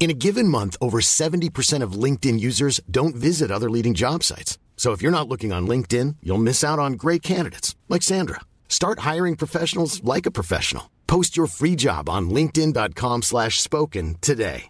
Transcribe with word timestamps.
In 0.00 0.10
a 0.10 0.14
given 0.14 0.46
month, 0.46 0.76
over 0.80 1.00
70% 1.00 1.82
of 1.82 1.98
LinkedIn 2.04 2.38
users 2.38 2.80
don't 2.88 3.16
visit 3.16 3.50
other 3.50 3.68
leading 3.68 3.94
job 3.94 4.22
sites. 4.22 4.56
So 4.76 4.92
if 4.92 5.02
you're 5.02 5.18
not 5.18 5.28
looking 5.28 5.52
on 5.52 5.66
LinkedIn, 5.66 6.16
you'll 6.22 6.38
miss 6.38 6.62
out 6.62 6.78
on 6.78 6.92
great 6.92 7.20
candidates 7.20 7.74
like 7.88 8.02
Sandra. 8.02 8.40
Start 8.68 9.00
hiring 9.00 9.34
professionals 9.34 10.00
like 10.04 10.24
a 10.24 10.30
professional. 10.30 10.84
Post 11.08 11.36
your 11.36 11.48
free 11.48 11.74
job 11.74 12.08
on 12.08 12.30
linkedin.com/spoken 12.30 14.18
today. 14.20 14.68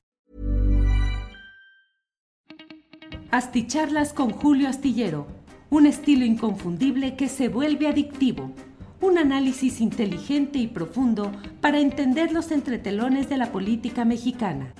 Asticharlas 3.31 4.15
con 4.15 4.31
Julio 4.31 4.71
Astillero, 4.71 5.27
un 5.69 5.85
estilo 5.85 6.25
inconfundible 6.25 7.15
que 7.17 7.29
se 7.29 7.49
vuelve 7.49 7.87
adictivo. 7.87 8.55
Un 9.03 9.19
análisis 9.19 9.83
inteligente 9.83 10.59
y 10.59 10.69
profundo 10.69 11.31
para 11.61 11.79
entender 11.79 12.33
los 12.33 12.51
entretelones 12.51 13.29
de 13.29 13.37
la 13.37 13.53
política 13.53 14.07
mexicana. 14.07 14.73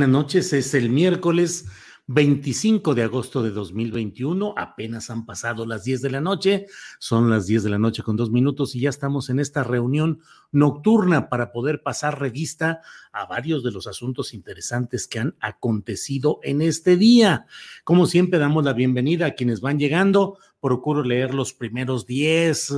Buenas 0.00 0.18
noches, 0.18 0.54
es 0.54 0.72
el 0.72 0.88
miércoles 0.88 1.66
25 2.06 2.94
de 2.94 3.02
agosto 3.02 3.42
de 3.42 3.50
2021, 3.50 4.54
apenas 4.56 5.10
han 5.10 5.26
pasado 5.26 5.66
las 5.66 5.84
10 5.84 6.00
de 6.00 6.08
la 6.08 6.22
noche, 6.22 6.68
son 6.98 7.28
las 7.28 7.46
10 7.46 7.64
de 7.64 7.68
la 7.68 7.78
noche 7.78 8.02
con 8.02 8.16
dos 8.16 8.30
minutos 8.30 8.74
y 8.74 8.80
ya 8.80 8.88
estamos 8.88 9.28
en 9.28 9.40
esta 9.40 9.62
reunión 9.62 10.20
nocturna 10.52 11.28
para 11.28 11.52
poder 11.52 11.82
pasar 11.82 12.18
revista 12.18 12.80
a 13.12 13.26
varios 13.26 13.62
de 13.62 13.72
los 13.72 13.86
asuntos 13.86 14.32
interesantes 14.32 15.06
que 15.06 15.18
han 15.18 15.36
acontecido 15.38 16.40
en 16.44 16.62
este 16.62 16.96
día. 16.96 17.44
Como 17.84 18.06
siempre, 18.06 18.38
damos 18.38 18.64
la 18.64 18.72
bienvenida 18.72 19.26
a 19.26 19.34
quienes 19.34 19.60
van 19.60 19.78
llegando, 19.78 20.38
procuro 20.62 21.04
leer 21.04 21.34
los 21.34 21.52
primeros 21.52 22.06
10 22.06 22.70
eh, 22.70 22.74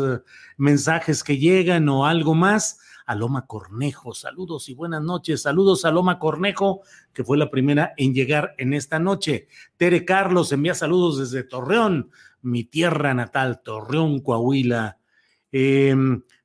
mensajes 0.56 1.22
que 1.22 1.38
llegan 1.38 1.88
o 1.88 2.04
algo 2.04 2.34
más. 2.34 2.80
Aloma 3.06 3.46
Cornejo. 3.46 4.14
Saludos 4.14 4.68
y 4.68 4.74
buenas 4.74 5.02
noches. 5.02 5.42
Saludos 5.42 5.84
a 5.84 5.88
Aloma 5.88 6.18
Cornejo, 6.18 6.82
que 7.12 7.24
fue 7.24 7.38
la 7.38 7.50
primera 7.50 7.92
en 7.96 8.14
llegar 8.14 8.54
en 8.58 8.74
esta 8.74 8.98
noche. 8.98 9.48
Tere 9.76 10.04
Carlos 10.04 10.52
envía 10.52 10.74
saludos 10.74 11.18
desde 11.18 11.44
Torreón, 11.44 12.10
mi 12.42 12.64
tierra 12.64 13.14
natal, 13.14 13.62
Torreón, 13.62 14.20
Coahuila. 14.20 14.98
Eh, 15.50 15.94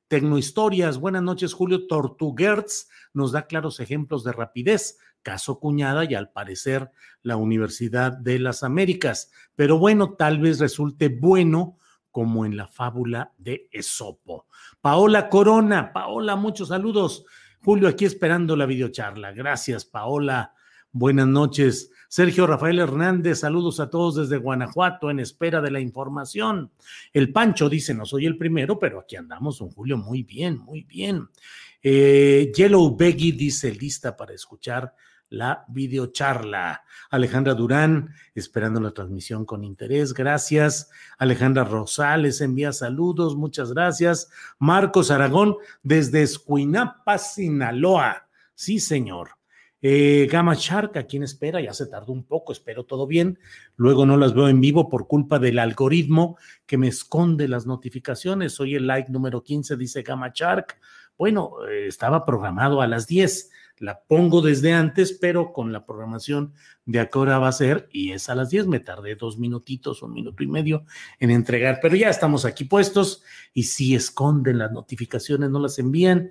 Tecnohistorias, 0.08 0.98
buenas 0.98 1.22
noches, 1.22 1.52
Julio 1.52 1.86
Tortuguerts 1.86 2.88
nos 3.12 3.32
da 3.32 3.46
claros 3.46 3.78
ejemplos 3.78 4.24
de 4.24 4.32
rapidez, 4.32 4.98
caso 5.22 5.60
cuñada 5.60 6.06
y 6.06 6.14
al 6.14 6.30
parecer 6.30 6.90
la 7.22 7.36
Universidad 7.36 8.12
de 8.12 8.38
las 8.38 8.62
Américas. 8.62 9.30
Pero 9.54 9.78
bueno, 9.78 10.14
tal 10.14 10.38
vez 10.38 10.60
resulte 10.60 11.10
bueno 11.10 11.76
como 12.10 12.46
en 12.46 12.56
la 12.56 12.66
fábula 12.66 13.32
de 13.38 13.68
Esopo. 13.70 14.46
Paola 14.80 15.28
Corona, 15.28 15.92
Paola, 15.92 16.36
muchos 16.36 16.68
saludos. 16.68 17.24
Julio, 17.64 17.88
aquí 17.88 18.04
esperando 18.04 18.56
la 18.56 18.66
videocharla. 18.66 19.32
Gracias, 19.32 19.84
Paola. 19.84 20.54
Buenas 20.92 21.26
noches. 21.26 21.90
Sergio 22.08 22.46
Rafael 22.46 22.78
Hernández, 22.78 23.40
saludos 23.40 23.80
a 23.80 23.90
todos 23.90 24.16
desde 24.16 24.38
Guanajuato 24.38 25.10
en 25.10 25.20
espera 25.20 25.60
de 25.60 25.70
la 25.70 25.80
información. 25.80 26.72
El 27.12 27.32
Pancho 27.32 27.68
dice, 27.68 27.92
no 27.92 28.06
soy 28.06 28.24
el 28.24 28.38
primero, 28.38 28.78
pero 28.78 29.00
aquí 29.00 29.16
andamos, 29.16 29.58
don 29.58 29.70
Julio, 29.70 29.98
muy 29.98 30.22
bien, 30.22 30.58
muy 30.58 30.84
bien. 30.84 31.28
Eh, 31.82 32.50
Yellow 32.56 32.96
Beggy 32.96 33.32
dice, 33.32 33.74
lista 33.74 34.16
para 34.16 34.32
escuchar 34.32 34.94
la 35.30 35.64
videocharla. 35.68 36.84
Alejandra 37.10 37.54
Durán, 37.54 38.14
esperando 38.34 38.80
la 38.80 38.92
transmisión 38.92 39.44
con 39.44 39.64
interés, 39.64 40.14
gracias. 40.14 40.90
Alejandra 41.18 41.64
Rosales 41.64 42.40
envía 42.40 42.72
saludos, 42.72 43.36
muchas 43.36 43.72
gracias. 43.72 44.30
Marcos 44.58 45.10
Aragón, 45.10 45.56
desde 45.82 46.22
Escuinapa, 46.22 47.18
Sinaloa. 47.18 48.28
Sí, 48.54 48.80
señor. 48.80 49.38
Eh, 49.80 50.26
Gama 50.30 50.54
Shark, 50.56 50.96
¿a 50.96 51.04
quién 51.04 51.22
espera? 51.22 51.60
Ya 51.60 51.72
se 51.72 51.86
tardó 51.86 52.12
un 52.12 52.24
poco, 52.24 52.52
espero 52.52 52.84
todo 52.84 53.06
bien. 53.06 53.38
Luego 53.76 54.06
no 54.06 54.16
las 54.16 54.34
veo 54.34 54.48
en 54.48 54.60
vivo 54.60 54.88
por 54.88 55.06
culpa 55.06 55.38
del 55.38 55.60
algoritmo 55.60 56.36
que 56.66 56.78
me 56.78 56.88
esconde 56.88 57.46
las 57.46 57.64
notificaciones. 57.66 58.54
Soy 58.54 58.74
el 58.74 58.88
like 58.88 59.12
número 59.12 59.44
15, 59.44 59.76
dice 59.76 60.02
Gama 60.02 60.32
Shark. 60.34 60.78
Bueno, 61.16 61.52
eh, 61.68 61.86
estaba 61.86 62.24
programado 62.24 62.80
a 62.80 62.88
las 62.88 63.06
10 63.06 63.50
la 63.80 64.02
pongo 64.06 64.42
desde 64.42 64.72
antes, 64.72 65.12
pero 65.12 65.52
con 65.52 65.72
la 65.72 65.86
programación 65.86 66.52
de 66.84 67.00
a 67.00 67.08
qué 67.08 67.18
hora 67.18 67.38
va 67.38 67.48
a 67.48 67.52
ser, 67.52 67.88
y 67.92 68.12
es 68.12 68.28
a 68.28 68.34
las 68.34 68.50
10, 68.50 68.66
me 68.66 68.80
tardé 68.80 69.14
dos 69.14 69.38
minutitos, 69.38 70.02
un 70.02 70.12
minuto 70.12 70.42
y 70.42 70.46
medio 70.46 70.84
en 71.18 71.30
entregar, 71.30 71.78
pero 71.80 71.96
ya 71.96 72.08
estamos 72.08 72.44
aquí 72.44 72.64
puestos 72.64 73.22
y 73.52 73.64
si 73.64 73.94
esconden 73.94 74.58
las 74.58 74.72
notificaciones, 74.72 75.50
no 75.50 75.60
las 75.60 75.78
envían. 75.78 76.30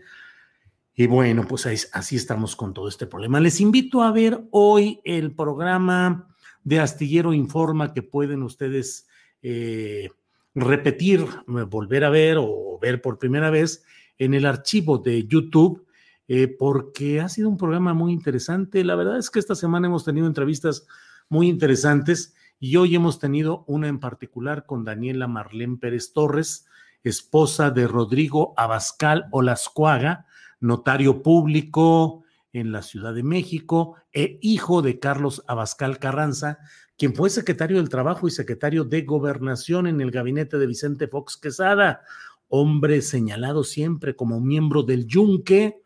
Y 0.96 1.06
bueno, 1.06 1.46
pues 1.48 1.68
así 1.94 2.16
estamos 2.16 2.56
con 2.56 2.74
todo 2.74 2.88
este 2.88 3.06
problema. 3.06 3.40
Les 3.40 3.62
invito 3.62 4.02
a 4.02 4.12
ver 4.12 4.42
hoy 4.50 5.00
el 5.04 5.32
programa 5.36 6.28
de 6.64 6.80
Astillero 6.80 7.34
Informa 7.34 7.94
que 7.94 8.02
pueden 8.02 8.42
ustedes 8.42 9.08
eh, 9.44 10.10
repetir, 10.56 11.26
volver 11.46 12.04
a 12.04 12.10
ver 12.10 12.38
o 12.40 12.80
ver 12.82 13.02
por 13.02 13.20
primera 13.20 13.50
vez 13.52 13.84
en 14.18 14.34
el 14.34 14.46
archivo 14.46 14.98
de 14.98 15.26
YouTube 15.28 15.87
eh, 16.28 16.48
porque 16.48 17.22
ha 17.22 17.30
sido 17.30 17.50
un 17.50 17.58
programa 17.58 17.94
muy 17.94 18.12
interesante. 18.12 18.84
La 18.84 18.96
verdad 18.96 19.18
es 19.18 19.30
que 19.30 19.40
esta 19.40 19.56
semana 19.56 19.88
hemos 19.88 20.04
tenido 20.04 20.28
entrevistas 20.28 20.86
muy 21.30 21.48
interesantes 21.48 22.36
y 22.60 22.76
hoy 22.78 22.96
hemos 22.96 23.20
tenido 23.20 23.64
una 23.68 23.88
en 23.88 24.00
particular 24.00 24.66
con 24.66 24.84
Daniela 24.84 25.28
Marlén 25.28 25.78
Pérez 25.78 26.12
Torres, 26.12 26.68
esposa 27.04 27.72
de 27.72 27.88
Rodrigo 27.88 28.54
Abascal 28.58 29.28
Olascuaga, 29.32 30.26
notario 30.60 31.22
público 31.22 32.24
en 32.52 32.72
la 32.72 32.82
Ciudad 32.82 33.14
de 33.14 33.24
México 33.24 33.96
e 34.12 34.40
hijo 34.42 34.82
de 34.82 35.00
Carlos 35.00 35.44
Abascal 35.48 36.00
Carranza, 36.00 36.60
quien 36.98 37.14
fue 37.14 37.30
secretario 37.30 37.78
del 37.78 37.90
Trabajo 37.90 38.28
y 38.28 38.32
secretario 38.32 38.84
de 38.84 39.04
Gobernación 39.04 39.86
en 39.86 40.02
el 40.02 40.10
gabinete 40.10 40.58
de 40.58 40.66
Vicente 40.66 41.08
Fox 41.08 41.38
Quesada, 41.38 42.02
hombre 42.48 43.02
señalado 43.02 43.64
siempre 43.64 44.16
como 44.16 44.40
miembro 44.42 44.82
del 44.82 45.06
Yunque, 45.06 45.84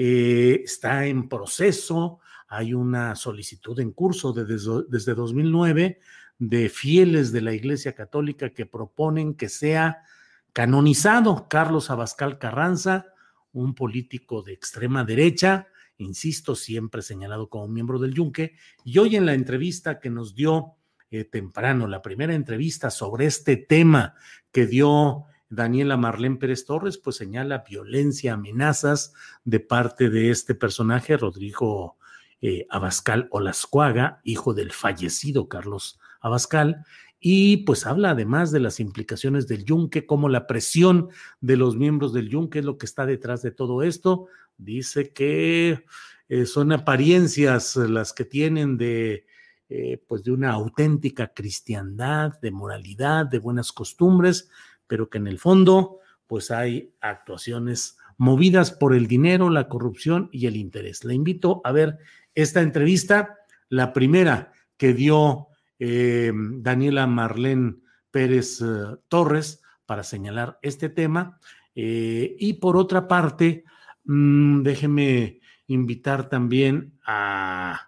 eh, 0.00 0.62
está 0.64 1.06
en 1.06 1.28
proceso, 1.28 2.20
hay 2.46 2.72
una 2.72 3.16
solicitud 3.16 3.80
en 3.80 3.90
curso 3.90 4.32
desde, 4.32 4.84
desde 4.88 5.12
2009 5.12 5.98
de 6.38 6.68
fieles 6.68 7.32
de 7.32 7.40
la 7.40 7.52
Iglesia 7.52 7.96
Católica 7.96 8.50
que 8.50 8.64
proponen 8.64 9.34
que 9.34 9.48
sea 9.48 10.04
canonizado 10.52 11.48
Carlos 11.48 11.90
Abascal 11.90 12.38
Carranza, 12.38 13.06
un 13.52 13.74
político 13.74 14.42
de 14.42 14.52
extrema 14.52 15.02
derecha, 15.02 15.66
insisto, 15.96 16.54
siempre 16.54 17.02
señalado 17.02 17.48
como 17.48 17.66
miembro 17.66 17.98
del 17.98 18.14
Yunque, 18.14 18.54
y 18.84 18.98
hoy 18.98 19.16
en 19.16 19.26
la 19.26 19.34
entrevista 19.34 19.98
que 19.98 20.10
nos 20.10 20.36
dio 20.36 20.76
eh, 21.10 21.24
temprano, 21.24 21.88
la 21.88 22.02
primera 22.02 22.36
entrevista 22.36 22.90
sobre 22.90 23.26
este 23.26 23.56
tema 23.56 24.14
que 24.52 24.68
dio 24.68 25.24
Daniela 25.50 25.96
Marlén 25.96 26.38
Pérez 26.38 26.64
Torres, 26.64 26.98
pues 26.98 27.16
señala 27.16 27.64
violencia, 27.68 28.34
amenazas 28.34 29.14
de 29.44 29.60
parte 29.60 30.10
de 30.10 30.30
este 30.30 30.54
personaje, 30.54 31.16
Rodrigo 31.16 31.96
eh, 32.40 32.66
Abascal 32.70 33.28
Olascuaga, 33.30 34.20
hijo 34.24 34.54
del 34.54 34.72
fallecido 34.72 35.48
Carlos 35.48 35.98
Abascal, 36.20 36.84
y 37.20 37.58
pues 37.58 37.86
habla 37.86 38.10
además 38.10 38.52
de 38.52 38.60
las 38.60 38.78
implicaciones 38.78 39.48
del 39.48 39.64
yunque, 39.64 40.06
como 40.06 40.28
la 40.28 40.46
presión 40.46 41.08
de 41.40 41.56
los 41.56 41.76
miembros 41.76 42.12
del 42.12 42.28
yunque 42.28 42.60
es 42.60 42.64
lo 42.64 42.78
que 42.78 42.86
está 42.86 43.06
detrás 43.06 43.42
de 43.42 43.50
todo 43.50 43.82
esto. 43.82 44.26
Dice 44.56 45.12
que 45.12 45.84
eh, 46.28 46.46
son 46.46 46.72
apariencias 46.72 47.74
las 47.76 48.12
que 48.12 48.24
tienen 48.24 48.76
de, 48.76 49.26
eh, 49.68 50.02
pues 50.06 50.22
de 50.22 50.30
una 50.30 50.52
auténtica 50.52 51.32
cristiandad, 51.34 52.38
de 52.40 52.50
moralidad, 52.50 53.26
de 53.26 53.38
buenas 53.38 53.72
costumbres, 53.72 54.48
pero 54.88 55.08
que 55.08 55.18
en 55.18 55.28
el 55.28 55.38
fondo, 55.38 55.98
pues 56.26 56.50
hay 56.50 56.92
actuaciones 57.00 57.98
movidas 58.16 58.72
por 58.72 58.94
el 58.94 59.06
dinero, 59.06 59.50
la 59.50 59.68
corrupción 59.68 60.28
y 60.32 60.46
el 60.46 60.56
interés. 60.56 61.04
Le 61.04 61.14
invito 61.14 61.60
a 61.62 61.70
ver 61.70 61.98
esta 62.34 62.60
entrevista, 62.60 63.36
la 63.68 63.92
primera 63.92 64.52
que 64.76 64.92
dio 64.92 65.46
eh, 65.78 66.32
Daniela 66.34 67.06
Marlene 67.06 67.76
Pérez 68.10 68.60
Torres 69.06 69.62
para 69.86 70.02
señalar 70.02 70.58
este 70.62 70.88
tema. 70.88 71.38
y 71.74 72.54
por 72.54 72.76
otra 72.76 73.06
parte, 73.06 73.64
mm, 74.04 74.62
déjeme 74.62 75.38
invitar 75.68 76.28
también 76.28 76.98
a 77.06 77.87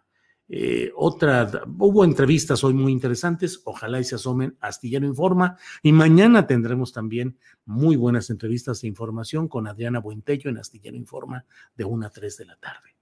eh, 0.53 0.91
otra, 0.97 1.49
hubo 1.79 2.03
entrevistas 2.03 2.65
hoy 2.65 2.75
muy 2.75 2.91
interesantes, 2.91 3.63
ojalá 3.67 4.01
y 4.01 4.05
se 4.05 4.17
asomen 4.17 4.57
Astillero 4.61 5.07
Informa 5.07 5.57
y 5.81 5.93
mañana 5.93 6.49
tendremos 6.49 6.93
también 6.93 7.39
muy 7.67 7.95
buenas 7.95 8.31
entrevistas 8.31 8.83
e 8.83 8.89
información 8.89 9.47
con 9.47 9.69
Adriana 9.69 10.01
Buentello 10.01 10.51
en 10.51 10.59
Astillero 10.59 10.97
Informa 10.97 11.45
de 11.77 11.85
1 11.85 12.05
a 12.05 12.11
3 12.11 12.37
de 12.37 12.45
la 12.47 12.57
tarde. 12.57 12.97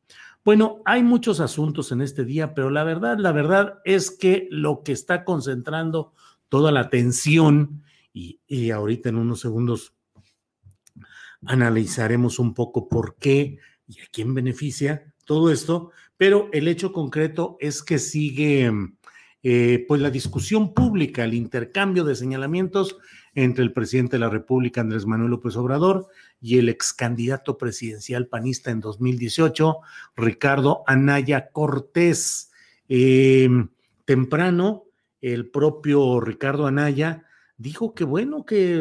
Bueno, 0.45 0.83
hay 0.85 1.03
muchos 1.03 1.41
asuntos 1.41 1.91
en 1.91 2.03
este 2.03 2.27
día, 2.27 2.53
pero 2.53 2.69
la 2.69 2.85
verdad, 2.85 3.17
la 3.17 3.33
verdad 3.33 3.79
es 3.87 4.11
que 4.11 4.47
lo 4.51 4.83
que 4.83 4.93
está 4.93 5.25
concentrando 5.25 6.12
toda 6.51 6.71
la 6.71 6.81
atención 6.81 7.83
y, 8.12 8.41
y 8.47 8.73
ahorita 8.73 9.09
en 9.09 9.17
unos 9.17 9.41
segundos 9.41 9.94
analizaremos 11.47 12.39
un 12.39 12.53
poco 12.53 12.91
por 12.91 13.17
qué 13.17 13.59
y 13.87 14.01
a 14.01 14.05
quién 14.12 14.35
beneficia 14.35 15.15
todo 15.29 15.53
esto, 15.53 15.91
pero 16.17 16.49
el 16.55 16.69
hecho 16.69 16.91
concreto 16.91 17.59
es 17.61 17.83
que 17.83 17.99
sigue 17.99 18.73
eh, 19.43 19.85
pues 19.87 20.01
la 20.01 20.11
discusión 20.11 20.73
pública, 20.73 21.23
el 21.23 21.35
intercambio 21.35 22.03
de 22.03 22.17
señalamientos 22.17 22.97
entre 23.35 23.63
el 23.63 23.75
presidente 23.75 24.17
de 24.17 24.21
la 24.21 24.31
República, 24.31 24.81
Andrés 24.81 25.05
Manuel 25.05 25.33
López 25.33 25.55
Obrador, 25.57 26.07
y 26.41 26.57
el 26.57 26.71
ex 26.71 26.95
candidato 26.95 27.59
presidencial 27.59 28.27
panista 28.27 28.71
en 28.71 28.81
2018, 28.81 29.77
Ricardo 30.17 30.83
Anaya 30.87 31.51
Cortés. 31.53 32.51
Em, 32.89 33.69
temprano, 34.07 34.85
el 35.21 35.51
propio 35.51 36.21
Ricardo 36.21 36.67
Anaya 36.67 37.28
dijo 37.58 37.93
que 37.93 38.05
bueno, 38.05 38.46
que 38.46 38.76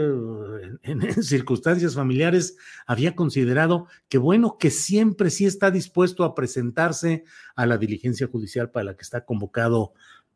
en, 0.84 1.24
circunstancias 1.24 1.96
familiares 1.96 2.58
había 2.86 3.16
considerado 3.16 3.88
que 4.08 4.20
bueno, 4.20 4.58
que 4.58 4.70
siempre 4.70 5.32
sí 5.32 5.46
está 5.46 5.72
dispuesto 5.72 6.24
a 6.24 6.36
presentarse 6.36 7.26
a 7.56 7.66
la 7.66 7.78
diligencia 7.78 8.28
judicial 8.28 8.70
para 8.70 8.86
la 8.86 8.96
que 8.96 9.02
está 9.02 9.26
convocado 9.26 9.94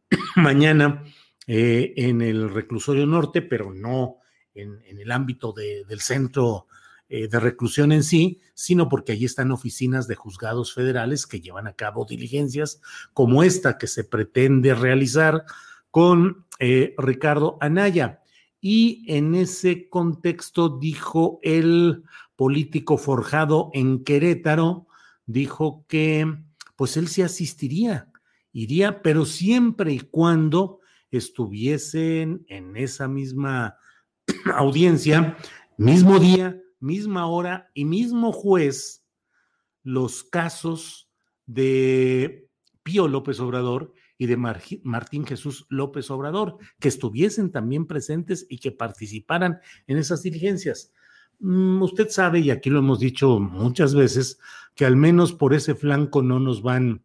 mañana 0.35 1.03
eh, 1.47 1.93
en 1.95 2.21
el 2.21 2.49
reclusorio 2.49 3.05
norte, 3.05 3.41
pero 3.41 3.73
no 3.73 4.17
en, 4.53 4.81
el 4.85 5.11
ámbito 5.11 5.53
del 5.53 6.01
centro 6.01 6.67
eh, 7.09 7.27
de 7.27 7.39
reclusión 7.39 7.91
en 7.91 8.03
sí, 8.03 8.41
sino 8.53 8.89
porque 8.89 9.11
allí 9.11 9.25
están 9.25 9.51
oficinas 9.51 10.07
de 10.07 10.15
juzgados 10.15 10.73
federales 10.73 11.27
que 11.27 11.41
llevan 11.41 11.67
a 11.67 11.73
cabo 11.73 12.05
diligencias 12.05 12.81
como 13.13 13.43
esta 13.43 13.77
que 13.77 13.87
se 13.87 14.03
pretende 14.03 14.73
realizar 14.73 15.43
con 15.91 16.45
eh, 16.59 16.95
Ricardo 16.97 17.57
Anaya. 17.59 18.20
Y 18.61 19.03
en 19.07 19.33
ese 19.33 19.89
contexto 19.89 20.77
dijo 20.77 21.39
el 21.41 22.03
político 22.35 22.97
forjado 22.97 23.71
en 23.73 24.03
Querétaro, 24.03 24.87
dijo 25.25 25.83
que 25.87 26.31
pues 26.75 26.95
él 26.95 27.07
sí 27.07 27.23
asistiría, 27.23 28.11
iría, 28.53 29.01
pero 29.01 29.25
siempre 29.25 29.93
y 29.93 29.99
cuando 29.99 30.79
estuviesen 31.09 32.45
en 32.47 32.77
esa 32.77 33.07
misma 33.07 33.77
audiencia, 34.55 35.37
mismo 35.77 36.19
día, 36.19 36.61
misma 36.79 37.27
hora 37.27 37.69
y 37.73 37.85
mismo 37.85 38.31
juez, 38.31 39.03
los 39.83 40.23
casos 40.23 41.09
de 41.45 42.47
Pío 42.83 43.07
López 43.07 43.39
Obrador 43.39 43.93
y 44.21 44.27
de 44.27 44.37
Martín 44.37 45.25
Jesús 45.25 45.65
López 45.67 46.11
Obrador, 46.11 46.59
que 46.79 46.89
estuviesen 46.89 47.51
también 47.51 47.87
presentes 47.87 48.45
y 48.49 48.59
que 48.59 48.71
participaran 48.71 49.61
en 49.87 49.97
esas 49.97 50.21
diligencias. 50.21 50.93
Mm, 51.39 51.81
usted 51.81 52.07
sabe, 52.09 52.39
y 52.41 52.51
aquí 52.51 52.69
lo 52.69 52.77
hemos 52.77 52.99
dicho 52.99 53.39
muchas 53.39 53.95
veces, 53.95 54.37
que 54.75 54.85
al 54.85 54.95
menos 54.95 55.33
por 55.33 55.55
ese 55.55 55.73
flanco 55.73 56.21
no 56.21 56.39
nos 56.39 56.61
van 56.61 57.03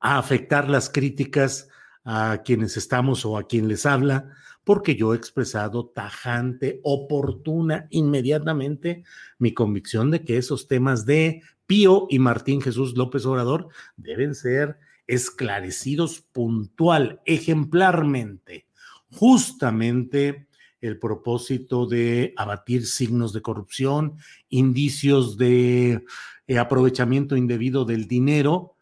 a 0.00 0.16
afectar 0.16 0.70
las 0.70 0.88
críticas 0.88 1.68
a 2.02 2.40
quienes 2.46 2.78
estamos 2.78 3.26
o 3.26 3.36
a 3.36 3.46
quien 3.46 3.68
les 3.68 3.84
habla, 3.84 4.32
porque 4.64 4.96
yo 4.96 5.12
he 5.12 5.18
expresado 5.18 5.88
tajante, 5.88 6.80
oportuna, 6.82 7.88
inmediatamente 7.90 9.04
mi 9.38 9.52
convicción 9.52 10.10
de 10.10 10.24
que 10.24 10.38
esos 10.38 10.66
temas 10.66 11.04
de 11.04 11.42
Pío 11.66 12.06
y 12.08 12.20
Martín 12.20 12.62
Jesús 12.62 12.96
López 12.96 13.26
Obrador 13.26 13.68
deben 13.98 14.34
ser 14.34 14.78
esclarecidos 15.08 16.20
puntual, 16.20 17.20
ejemplarmente, 17.24 18.66
justamente 19.10 20.46
el 20.80 20.98
propósito 20.98 21.86
de 21.86 22.34
abatir 22.36 22.86
signos 22.86 23.32
de 23.32 23.42
corrupción, 23.42 24.18
indicios 24.48 25.36
de 25.36 26.04
eh, 26.46 26.58
aprovechamiento 26.58 27.36
indebido 27.36 27.84
del 27.84 28.06
dinero, 28.06 28.76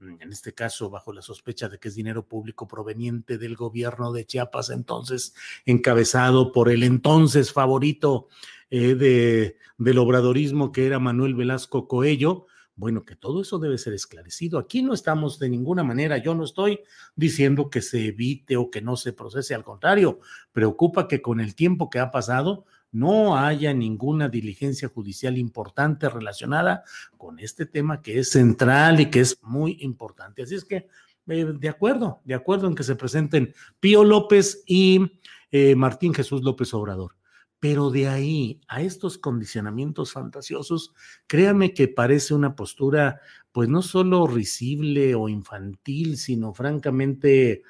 en 0.00 0.32
este 0.32 0.54
caso 0.54 0.88
bajo 0.88 1.12
la 1.12 1.22
sospecha 1.22 1.68
de 1.68 1.78
que 1.78 1.88
es 1.88 1.94
dinero 1.94 2.26
público 2.26 2.68
proveniente 2.68 3.36
del 3.36 3.56
gobierno 3.56 4.12
de 4.12 4.24
Chiapas, 4.24 4.70
entonces 4.70 5.34
encabezado 5.66 6.52
por 6.52 6.70
el 6.70 6.82
entonces 6.82 7.52
favorito 7.52 8.28
eh, 8.70 8.94
de, 8.94 9.56
del 9.76 9.98
obradorismo 9.98 10.72
que 10.72 10.86
era 10.86 10.98
Manuel 10.98 11.34
Velasco 11.34 11.88
Coello, 11.88 12.46
bueno, 12.80 13.04
que 13.04 13.14
todo 13.14 13.42
eso 13.42 13.58
debe 13.58 13.76
ser 13.76 13.92
esclarecido. 13.92 14.58
Aquí 14.58 14.82
no 14.82 14.94
estamos 14.94 15.38
de 15.38 15.50
ninguna 15.50 15.84
manera, 15.84 16.16
yo 16.16 16.34
no 16.34 16.44
estoy 16.44 16.80
diciendo 17.14 17.68
que 17.68 17.82
se 17.82 18.06
evite 18.06 18.56
o 18.56 18.70
que 18.70 18.80
no 18.80 18.96
se 18.96 19.12
procese, 19.12 19.54
al 19.54 19.64
contrario, 19.64 20.18
preocupa 20.50 21.06
que 21.06 21.20
con 21.20 21.40
el 21.40 21.54
tiempo 21.54 21.90
que 21.90 21.98
ha 21.98 22.10
pasado 22.10 22.64
no 22.90 23.36
haya 23.36 23.74
ninguna 23.74 24.30
diligencia 24.30 24.88
judicial 24.88 25.36
importante 25.36 26.08
relacionada 26.08 26.82
con 27.18 27.38
este 27.38 27.66
tema 27.66 28.00
que 28.00 28.18
es 28.18 28.30
central 28.30 28.98
y 28.98 29.10
que 29.10 29.20
es 29.20 29.38
muy 29.42 29.76
importante. 29.80 30.42
Así 30.42 30.54
es 30.54 30.64
que, 30.64 30.88
eh, 31.28 31.44
de 31.44 31.68
acuerdo, 31.68 32.22
de 32.24 32.34
acuerdo 32.34 32.66
en 32.66 32.74
que 32.74 32.82
se 32.82 32.96
presenten 32.96 33.54
Pío 33.78 34.04
López 34.04 34.64
y 34.66 35.20
eh, 35.50 35.74
Martín 35.76 36.14
Jesús 36.14 36.42
López 36.42 36.72
Obrador. 36.72 37.19
Pero 37.60 37.90
de 37.90 38.08
ahí 38.08 38.60
a 38.68 38.80
estos 38.82 39.18
condicionamientos 39.18 40.12
fantasiosos, 40.12 40.94
créame 41.26 41.74
que 41.74 41.88
parece 41.88 42.34
una 42.34 42.56
postura, 42.56 43.20
pues 43.52 43.68
no 43.68 43.82
solo 43.82 44.26
risible 44.26 45.14
o 45.14 45.28
infantil, 45.28 46.16
sino 46.16 46.54
francamente, 46.54 47.62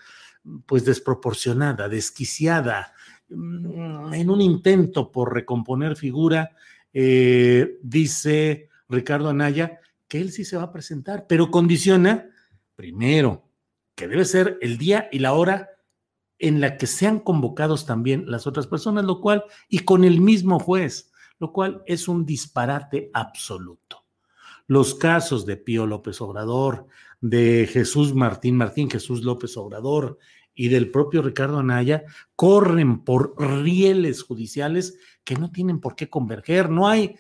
pues 0.65 0.85
desproporcionada, 0.85 1.89
desquiciada, 1.89 2.95
mm, 3.29 4.15
en 4.15 4.31
un 4.31 4.41
intento 4.41 5.11
por 5.11 5.35
recomponer 5.35 5.97
figura, 5.97 6.53
eh, 6.93 7.79
dice 7.83 8.69
Ricardo 8.89 9.29
Anaya 9.29 9.81
que 10.11 10.21
él 10.21 10.33
sí 10.33 10.45
se 10.45 10.57
va 10.57 10.65
a 10.65 10.73
presentar, 10.73 11.27
pero 11.29 11.53
condiciona, 11.53 12.29
primero, 12.75 13.49
que 13.95 14.09
debe 14.09 14.25
ser 14.25 14.59
el 14.61 14.77
día 14.77 15.09
y 15.13 15.21
la 15.21 15.35
hora 15.35 15.71
en 16.41 16.61
la 16.61 16.77
que 16.79 16.87
sean 16.87 17.21
convocados 17.21 17.87
también 17.87 18.25
las 18.27 18.47
otras 18.47 18.67
personas, 18.67 19.05
lo 19.05 19.21
cual, 19.21 19.45
y 19.69 19.81
con 19.81 20.05
el 20.05 20.21
mismo 20.21 20.59
juez, 20.59 21.13
lo 21.39 21.53
cual 21.53 21.83
es 21.87 22.09
un 22.09 22.27
disparate 22.27 23.11
absoluto. 23.13 24.05
Los 24.67 24.95
casos 24.95 25.45
de 25.47 25.57
Pío 25.57 25.87
López 25.87 26.21
Obrador, 26.21 26.87
de 27.21 27.69
Jesús 27.71 28.15
Martín 28.15 28.57
Martín, 28.57 28.91
Jesús 28.91 29.23
López 29.23 29.57
Obrador 29.59 30.19
y 30.55 30.69
del 30.69 30.91
propio 30.91 31.21
Ricardo 31.23 31.59
Anaya 31.59 32.05
corren 32.35 33.05
por 33.05 33.35
rieles 33.39 34.23
judiciales 34.23 34.99
que 35.25 35.37
no 35.37 35.51
tienen 35.51 35.81
por 35.81 35.95
qué 35.95 36.09
converger. 36.09 36.71
No 36.71 36.89
hay 36.89 37.17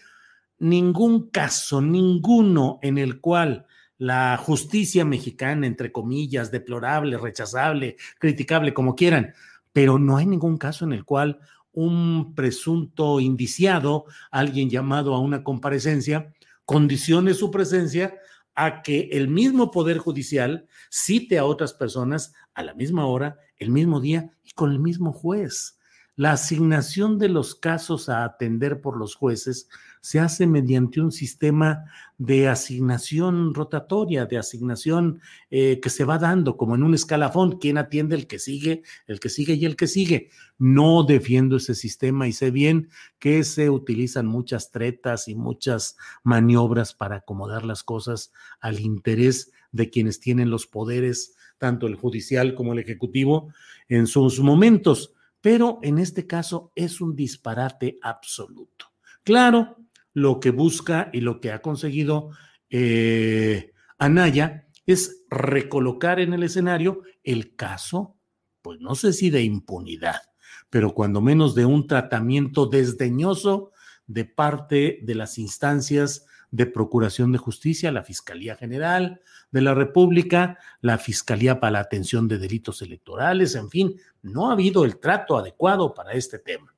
ningún 0.58 1.28
caso, 1.28 1.82
ninguno 1.82 2.78
en 2.82 2.96
el 2.96 3.20
cual 3.20 3.66
la 4.00 4.38
justicia 4.38 5.04
mexicana, 5.04 5.66
entre 5.66 5.92
comillas, 5.92 6.50
deplorable, 6.50 7.18
rechazable, 7.18 7.98
criticable, 8.18 8.72
como 8.72 8.96
quieran, 8.96 9.34
pero 9.74 9.98
no 9.98 10.16
hay 10.16 10.24
ningún 10.24 10.56
caso 10.56 10.86
en 10.86 10.94
el 10.94 11.04
cual 11.04 11.38
un 11.72 12.34
presunto 12.34 13.20
indiciado, 13.20 14.06
alguien 14.30 14.70
llamado 14.70 15.14
a 15.14 15.20
una 15.20 15.44
comparecencia, 15.44 16.32
condicione 16.64 17.34
su 17.34 17.50
presencia 17.50 18.16
a 18.54 18.80
que 18.80 19.10
el 19.12 19.28
mismo 19.28 19.70
Poder 19.70 19.98
Judicial 19.98 20.66
cite 20.88 21.38
a 21.38 21.44
otras 21.44 21.74
personas 21.74 22.32
a 22.54 22.62
la 22.62 22.72
misma 22.72 23.04
hora, 23.04 23.36
el 23.58 23.68
mismo 23.68 24.00
día 24.00 24.30
y 24.42 24.52
con 24.52 24.72
el 24.72 24.78
mismo 24.78 25.12
juez. 25.12 25.78
La 26.16 26.32
asignación 26.32 27.18
de 27.18 27.28
los 27.28 27.54
casos 27.54 28.08
a 28.08 28.24
atender 28.24 28.80
por 28.80 28.98
los 28.98 29.14
jueces 29.14 29.68
se 30.00 30.18
hace 30.18 30.46
mediante 30.46 31.00
un 31.00 31.12
sistema 31.12 31.84
de 32.16 32.48
asignación 32.48 33.54
rotatoria, 33.54 34.26
de 34.26 34.38
asignación 34.38 35.20
eh, 35.50 35.78
que 35.80 35.90
se 35.90 36.04
va 36.04 36.18
dando 36.18 36.56
como 36.56 36.74
en 36.74 36.82
un 36.82 36.94
escalafón, 36.94 37.58
quién 37.58 37.78
atiende 37.78 38.16
el 38.16 38.26
que 38.26 38.38
sigue, 38.38 38.82
el 39.06 39.20
que 39.20 39.28
sigue 39.28 39.54
y 39.54 39.66
el 39.66 39.76
que 39.76 39.86
sigue. 39.86 40.30
No 40.58 41.04
defiendo 41.04 41.56
ese 41.56 41.74
sistema 41.74 42.28
y 42.28 42.32
sé 42.32 42.50
bien 42.50 42.88
que 43.18 43.44
se 43.44 43.68
utilizan 43.68 44.26
muchas 44.26 44.70
tretas 44.70 45.28
y 45.28 45.34
muchas 45.34 45.96
maniobras 46.22 46.94
para 46.94 47.16
acomodar 47.16 47.64
las 47.64 47.82
cosas 47.82 48.32
al 48.60 48.80
interés 48.80 49.52
de 49.72 49.90
quienes 49.90 50.18
tienen 50.20 50.50
los 50.50 50.66
poderes, 50.66 51.36
tanto 51.58 51.86
el 51.86 51.94
judicial 51.94 52.54
como 52.54 52.72
el 52.72 52.78
ejecutivo, 52.78 53.52
en 53.88 54.06
sus 54.06 54.40
momentos 54.40 55.12
pero 55.40 55.78
en 55.82 55.98
este 55.98 56.26
caso 56.26 56.72
es 56.74 57.00
un 57.00 57.16
disparate 57.16 57.98
absoluto. 58.02 58.86
Claro, 59.22 59.76
lo 60.12 60.40
que 60.40 60.50
busca 60.50 61.10
y 61.12 61.20
lo 61.20 61.40
que 61.40 61.52
ha 61.52 61.62
conseguido 61.62 62.30
eh, 62.68 63.72
Anaya 63.98 64.68
es 64.86 65.24
recolocar 65.30 66.20
en 66.20 66.32
el 66.32 66.42
escenario 66.42 67.02
el 67.22 67.54
caso, 67.54 68.16
pues 68.62 68.80
no 68.80 68.94
sé 68.94 69.12
si 69.12 69.30
de 69.30 69.42
impunidad, 69.42 70.20
pero 70.68 70.94
cuando 70.94 71.20
menos 71.20 71.54
de 71.54 71.64
un 71.64 71.86
tratamiento 71.86 72.66
desdeñoso 72.66 73.72
de 74.06 74.24
parte 74.24 75.00
de 75.02 75.14
las 75.14 75.38
instancias 75.38 76.26
de 76.50 76.66
Procuración 76.66 77.32
de 77.32 77.38
Justicia, 77.38 77.92
la 77.92 78.02
Fiscalía 78.02 78.56
General 78.56 79.20
de 79.50 79.60
la 79.60 79.74
República, 79.74 80.58
la 80.80 80.98
Fiscalía 80.98 81.60
para 81.60 81.72
la 81.72 81.80
Atención 81.80 82.28
de 82.28 82.38
Delitos 82.38 82.82
Electorales, 82.82 83.54
en 83.54 83.70
fin, 83.70 83.96
no 84.22 84.48
ha 84.48 84.52
habido 84.52 84.84
el 84.84 84.98
trato 84.98 85.38
adecuado 85.38 85.94
para 85.94 86.12
este 86.12 86.38
tema. 86.38 86.74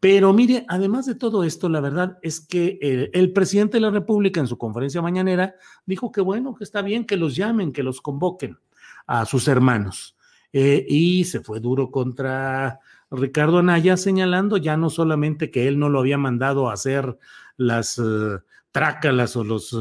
Pero 0.00 0.32
mire, 0.32 0.64
además 0.68 1.06
de 1.06 1.14
todo 1.14 1.42
esto, 1.42 1.68
la 1.68 1.80
verdad 1.80 2.18
es 2.22 2.40
que 2.40 2.78
el, 3.12 3.32
presidente 3.32 3.78
de 3.78 3.80
la 3.80 3.90
República 3.90 4.38
en 4.38 4.46
su 4.46 4.56
conferencia 4.56 5.02
mañanera 5.02 5.56
dijo 5.86 6.12
que 6.12 6.20
bueno, 6.20 6.54
que 6.54 6.64
está 6.64 6.82
bien, 6.82 7.04
que 7.04 7.16
los 7.16 7.34
llamen, 7.34 7.72
que 7.72 7.82
los 7.82 8.00
convoquen 8.00 8.58
a 9.06 9.24
sus 9.24 9.48
hermanos. 9.48 10.16
Eh, 10.52 10.86
y 10.88 11.24
se 11.24 11.40
fue 11.40 11.60
duro 11.60 11.90
contra 11.90 12.80
Ricardo 13.10 13.58
Anaya, 13.58 13.96
señalando 13.96 14.56
ya 14.56 14.76
no 14.76 14.88
solamente 14.88 15.50
que 15.50 15.66
él 15.66 15.78
no 15.78 15.88
lo 15.88 16.00
había 16.00 16.18
mandado 16.18 16.68
a 16.68 16.74
hacer 16.74 17.18
las 17.56 17.98
eh, 17.98 18.38
trácalas 18.70 19.36
o 19.36 19.44
los 19.44 19.76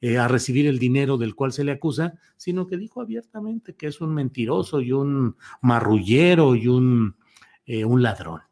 eh, 0.00 0.18
a 0.18 0.28
recibir 0.28 0.66
el 0.66 0.78
dinero 0.78 1.16
del 1.16 1.34
cual 1.34 1.52
se 1.52 1.64
le 1.64 1.72
acusa, 1.72 2.14
sino 2.36 2.66
que 2.66 2.76
dijo 2.76 3.00
abiertamente 3.00 3.74
que 3.74 3.86
es 3.86 4.00
un 4.00 4.14
mentiroso 4.14 4.80
y 4.80 4.92
un 4.92 5.36
marrullero 5.62 6.54
y 6.54 6.68
un, 6.68 7.16
eh, 7.64 7.84
un 7.84 8.02
ladrón. 8.02 8.42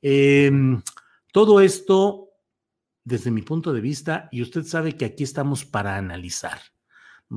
Em, 0.00 0.82
todo 1.32 1.60
esto, 1.60 2.30
desde 3.04 3.30
mi 3.30 3.42
punto 3.42 3.72
de 3.72 3.80
vista, 3.80 4.28
y 4.32 4.42
usted 4.42 4.64
sabe 4.64 4.96
que 4.96 5.04
aquí 5.04 5.24
estamos 5.24 5.64
para 5.64 5.96
analizar. 5.96 6.60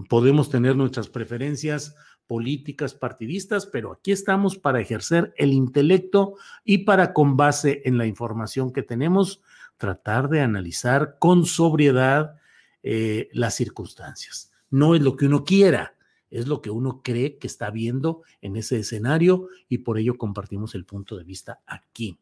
Podemos 0.09 0.49
tener 0.49 0.75
nuestras 0.75 1.07
preferencias 1.07 1.95
políticas 2.27 2.93
partidistas, 2.93 3.65
pero 3.65 3.93
aquí 3.93 4.11
estamos 4.11 4.57
para 4.57 4.81
ejercer 4.81 5.33
el 5.37 5.53
intelecto 5.53 6.35
y 6.63 6.79
para, 6.79 7.13
con 7.13 7.37
base 7.37 7.81
en 7.85 7.97
la 7.97 8.05
información 8.05 8.73
que 8.73 8.83
tenemos, 8.83 9.41
tratar 9.77 10.29
de 10.29 10.41
analizar 10.41 11.17
con 11.19 11.45
sobriedad 11.45 12.35
eh, 12.83 13.29
las 13.33 13.55
circunstancias. 13.55 14.51
No 14.69 14.95
es 14.95 15.01
lo 15.01 15.15
que 15.15 15.25
uno 15.25 15.43
quiera, 15.43 15.95
es 16.29 16.47
lo 16.47 16.61
que 16.61 16.69
uno 16.69 17.01
cree 17.03 17.37
que 17.37 17.47
está 17.47 17.69
viendo 17.69 18.23
en 18.41 18.55
ese 18.55 18.77
escenario 18.77 19.47
y 19.69 19.79
por 19.79 19.97
ello 19.97 20.17
compartimos 20.17 20.75
el 20.75 20.85
punto 20.85 21.17
de 21.17 21.23
vista 21.23 21.61
aquí. 21.65 22.17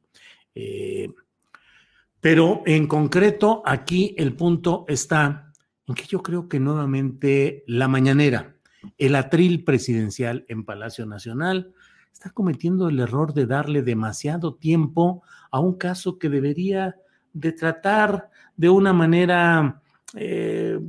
Eh, 0.55 1.11
pero 2.19 2.61
en 2.65 2.87
concreto, 2.87 3.61
aquí 3.65 4.15
el 4.17 4.33
punto 4.35 4.85
está 4.87 5.51
en 5.87 5.95
que 5.95 6.05
yo 6.05 6.23
creo 6.23 6.47
que 6.47 6.59
nuevamente 6.59 7.63
la 7.67 7.87
mañanera, 7.87 8.55
el 8.97 9.15
atril 9.15 9.63
presidencial 9.65 10.45
en 10.47 10.63
Palacio 10.63 11.05
Nacional, 11.05 11.73
está 12.13 12.29
cometiendo 12.29 12.87
el 12.87 12.99
error 12.99 13.33
de 13.33 13.45
darle 13.45 13.81
demasiado 13.81 14.55
tiempo 14.55 15.23
a 15.51 15.59
un 15.59 15.77
caso 15.77 16.17
que 16.17 16.29
debería 16.29 16.95
de 17.33 17.51
tratar 17.51 18.29
de 18.55 18.69
una 18.69 18.93
manera 18.93 19.81
eh, 20.15 20.79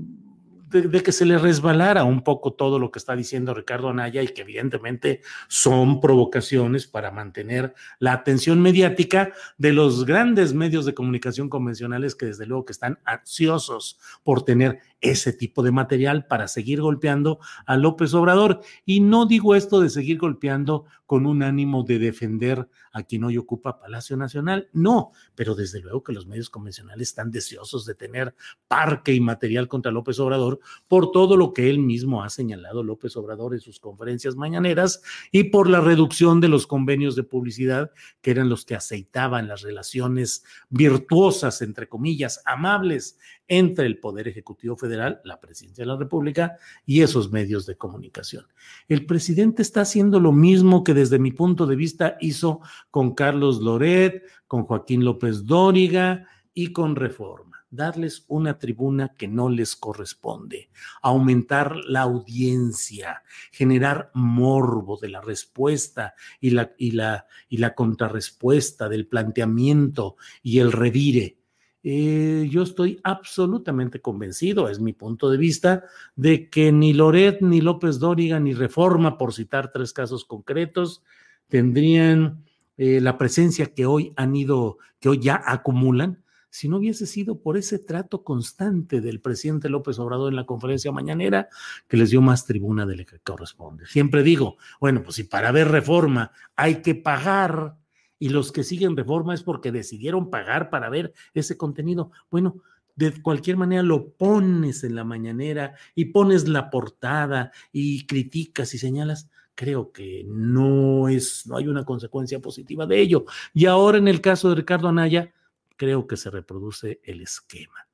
de, 0.80 1.02
que 1.02 1.12
se 1.12 1.24
le 1.24 1.38
resbalara 1.38 2.04
un 2.04 2.22
poco 2.22 2.52
todo 2.52 2.78
lo 2.78 2.90
que 2.90 2.98
está 2.98 3.14
diciendo 3.14 3.54
Ricardo 3.54 3.88
Anaya 3.88 4.22
y 4.22 4.28
que 4.28 4.42
evidentemente 4.42 5.22
son 5.48 6.00
provocaciones 6.00 6.86
para 6.86 7.10
mantener 7.10 7.74
la 7.98 8.12
atención 8.12 8.60
mediática 8.60 9.32
de 9.58 9.72
los 9.72 10.04
grandes 10.04 10.52
medios 10.52 10.84
de 10.84 10.94
comunicación 10.94 11.48
convencionales 11.48 12.14
que 12.14 12.26
desde 12.26 12.46
luego 12.46 12.64
que 12.64 12.72
están 12.72 12.98
ansiosos 13.04 13.98
por 14.22 14.44
tener 14.44 14.80
ese 15.00 15.32
tipo 15.32 15.62
de 15.62 15.70
material 15.70 16.26
para 16.26 16.48
seguir 16.48 16.80
golpeando 16.80 17.38
a 17.66 17.76
López 17.76 18.14
Obrador. 18.14 18.60
Y 18.84 19.00
no 19.00 19.26
digo 19.26 19.54
esto 19.54 19.80
de 19.80 19.90
seguir 19.90 20.18
golpeando 20.18 20.86
con 21.06 21.26
un 21.26 21.42
ánimo 21.42 21.82
de 21.82 21.98
defender 21.98 22.68
a 22.92 23.02
quien 23.02 23.24
hoy 23.24 23.36
ocupa 23.36 23.78
Palacio 23.78 24.16
Nacional, 24.16 24.68
no, 24.72 25.10
pero 25.34 25.54
desde 25.54 25.80
luego 25.80 26.02
que 26.02 26.12
los 26.12 26.26
medios 26.26 26.48
convencionales 26.48 27.08
están 27.08 27.30
deseosos 27.30 27.84
de 27.84 27.94
tener 27.94 28.34
parque 28.68 29.12
y 29.12 29.20
material 29.20 29.68
contra 29.68 29.92
López 29.92 30.18
Obrador 30.20 30.60
por 30.88 31.12
todo 31.12 31.36
lo 31.36 31.52
que 31.52 31.70
él 31.70 31.78
mismo 31.78 32.22
ha 32.22 32.30
señalado 32.30 32.82
López 32.82 33.16
Obrador 33.16 33.54
en 33.54 33.60
sus 33.60 33.80
conferencias 33.80 34.36
mañaneras 34.36 35.02
y 35.32 35.44
por 35.44 35.68
la 35.68 35.80
reducción 35.80 36.40
de 36.40 36.48
los 36.48 36.66
convenios 36.66 37.16
de 37.16 37.22
publicidad 37.22 37.90
que 38.20 38.30
eran 38.30 38.48
los 38.48 38.64
que 38.64 38.74
aceitaban 38.74 39.48
las 39.48 39.62
relaciones 39.62 40.44
virtuosas, 40.70 41.62
entre 41.62 41.88
comillas, 41.88 42.42
amables 42.44 43.18
entre 43.48 43.86
el 43.86 43.98
Poder 43.98 44.28
Ejecutivo 44.28 44.76
Federal, 44.76 45.20
la 45.24 45.40
Presidencia 45.40 45.82
de 45.82 45.88
la 45.88 45.96
República 45.96 46.56
y 46.86 47.02
esos 47.02 47.30
medios 47.30 47.66
de 47.66 47.76
comunicación. 47.76 48.46
El 48.88 49.06
presidente 49.06 49.62
está 49.62 49.82
haciendo 49.82 50.20
lo 50.20 50.32
mismo 50.32 50.84
que 50.84 50.94
desde 50.94 51.18
mi 51.18 51.32
punto 51.32 51.66
de 51.66 51.76
vista 51.76 52.16
hizo 52.20 52.60
con 52.90 53.14
Carlos 53.14 53.60
Loret, 53.60 54.22
con 54.46 54.64
Joaquín 54.64 55.04
López 55.04 55.46
Dóriga 55.46 56.26
y 56.54 56.72
con 56.72 56.96
Reforma 56.96 57.63
darles 57.74 58.24
una 58.28 58.58
tribuna 58.58 59.14
que 59.16 59.28
no 59.28 59.48
les 59.48 59.76
corresponde, 59.76 60.70
aumentar 61.02 61.76
la 61.76 62.02
audiencia, 62.02 63.22
generar 63.52 64.10
morbo 64.14 64.98
de 65.00 65.08
la 65.08 65.20
respuesta 65.20 66.14
y 66.40 66.50
la, 66.50 66.72
y 66.78 66.92
la, 66.92 67.26
y 67.48 67.58
la 67.58 67.74
contrarrespuesta 67.74 68.88
del 68.88 69.06
planteamiento 69.06 70.16
y 70.42 70.58
el 70.58 70.72
revire. 70.72 71.38
Eh, 71.86 72.48
yo 72.50 72.62
estoy 72.62 72.98
absolutamente 73.04 74.00
convencido, 74.00 74.70
es 74.70 74.80
mi 74.80 74.94
punto 74.94 75.30
de 75.30 75.36
vista, 75.36 75.84
de 76.16 76.48
que 76.48 76.72
ni 76.72 76.94
Loret, 76.94 77.42
ni 77.42 77.60
López 77.60 77.98
Dóriga, 77.98 78.40
ni 78.40 78.54
Reforma, 78.54 79.18
por 79.18 79.34
citar 79.34 79.70
tres 79.70 79.92
casos 79.92 80.24
concretos, 80.24 81.02
tendrían 81.48 82.42
eh, 82.78 83.02
la 83.02 83.18
presencia 83.18 83.74
que 83.74 83.84
hoy 83.84 84.14
han 84.16 84.34
ido, 84.34 84.78
que 84.98 85.10
hoy 85.10 85.20
ya 85.20 85.42
acumulan, 85.44 86.23
si 86.54 86.68
no 86.68 86.76
hubiese 86.76 87.08
sido 87.08 87.40
por 87.40 87.56
ese 87.56 87.80
trato 87.80 88.22
constante 88.22 89.00
del 89.00 89.20
presidente 89.20 89.68
López 89.68 89.98
Obrador 89.98 90.30
en 90.30 90.36
la 90.36 90.46
conferencia 90.46 90.92
mañanera, 90.92 91.48
que 91.88 91.96
les 91.96 92.10
dio 92.10 92.22
más 92.22 92.46
tribuna 92.46 92.86
de 92.86 92.94
la 92.94 93.04
que 93.04 93.18
corresponde. 93.18 93.86
Siempre 93.86 94.22
digo, 94.22 94.56
bueno, 94.78 95.02
pues 95.02 95.16
si 95.16 95.24
para 95.24 95.50
ver 95.50 95.66
reforma 95.66 96.30
hay 96.54 96.80
que 96.80 96.94
pagar, 96.94 97.74
y 98.20 98.28
los 98.28 98.52
que 98.52 98.62
siguen 98.62 98.96
reforma 98.96 99.34
es 99.34 99.42
porque 99.42 99.72
decidieron 99.72 100.30
pagar 100.30 100.70
para 100.70 100.88
ver 100.90 101.12
ese 101.34 101.56
contenido. 101.56 102.12
Bueno, 102.30 102.62
de 102.94 103.20
cualquier 103.20 103.56
manera 103.56 103.82
lo 103.82 104.10
pones 104.10 104.84
en 104.84 104.94
la 104.94 105.02
mañanera 105.02 105.74
y 105.96 106.04
pones 106.04 106.46
la 106.46 106.70
portada 106.70 107.50
y 107.72 108.06
criticas 108.06 108.72
y 108.74 108.78
señalas, 108.78 109.28
creo 109.56 109.90
que 109.90 110.24
no 110.28 111.08
es, 111.08 111.48
no 111.48 111.56
hay 111.56 111.66
una 111.66 111.84
consecuencia 111.84 112.38
positiva 112.38 112.86
de 112.86 113.00
ello. 113.00 113.24
Y 113.52 113.66
ahora 113.66 113.98
en 113.98 114.06
el 114.06 114.20
caso 114.20 114.50
de 114.50 114.54
Ricardo 114.54 114.86
Anaya, 114.86 115.32
creo 115.76 116.06
que 116.06 116.16
se 116.16 116.30
reproduce 116.30 117.00
el 117.04 117.20
esquema. 117.20 117.88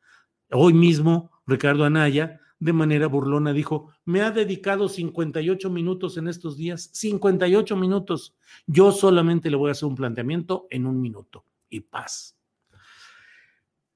Hoy 0.50 0.72
mismo, 0.72 1.30
Ricardo 1.46 1.84
Anaya 1.84 2.40
de 2.60 2.72
manera 2.74 3.06
burlona 3.06 3.52
dijo, 3.52 3.90
me 4.04 4.20
ha 4.20 4.30
dedicado 4.30 4.88
58 4.88 5.70
minutos 5.70 6.18
en 6.18 6.28
estos 6.28 6.56
días, 6.58 6.90
58 6.92 7.74
minutos. 7.74 8.36
Yo 8.66 8.92
solamente 8.92 9.50
le 9.50 9.56
voy 9.56 9.70
a 9.70 9.72
hacer 9.72 9.88
un 9.88 9.94
planteamiento 9.94 10.66
en 10.70 10.86
un 10.86 11.00
minuto 11.00 11.46
y 11.70 11.80
paz. 11.80 12.36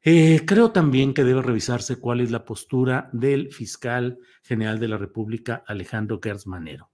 Eh, 0.00 0.44
creo 0.46 0.70
también 0.70 1.14
que 1.14 1.24
debe 1.24 1.42
revisarse 1.42 1.96
cuál 1.96 2.20
es 2.20 2.30
la 2.30 2.44
postura 2.44 3.08
del 3.12 3.52
fiscal 3.52 4.18
general 4.42 4.78
de 4.78 4.88
la 4.88 4.98
República, 4.98 5.62
Alejandro 5.66 6.20
Gertz 6.22 6.46
Manero. 6.46 6.90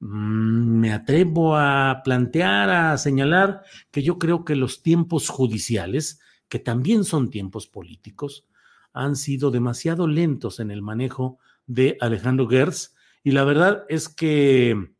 Mm, 0.00 0.80
me 0.80 0.92
atrevo 0.92 1.56
a 1.56 2.02
plantear, 2.04 2.70
a 2.70 2.98
señalar 2.98 3.62
que 3.90 4.02
yo 4.02 4.18
creo 4.18 4.44
que 4.44 4.56
los 4.56 4.82
tiempos 4.82 5.28
judiciales, 5.28 6.20
que 6.48 6.58
también 6.58 7.04
son 7.04 7.30
tiempos 7.30 7.66
políticos, 7.66 8.46
han 8.92 9.16
sido 9.16 9.50
demasiado 9.50 10.06
lentos 10.06 10.60
en 10.60 10.70
el 10.70 10.82
manejo 10.82 11.38
de 11.66 11.96
Alejandro 12.00 12.48
Gertz. 12.48 12.94
Y 13.22 13.32
la 13.32 13.44
verdad 13.44 13.84
es 13.88 14.08
que 14.08 14.92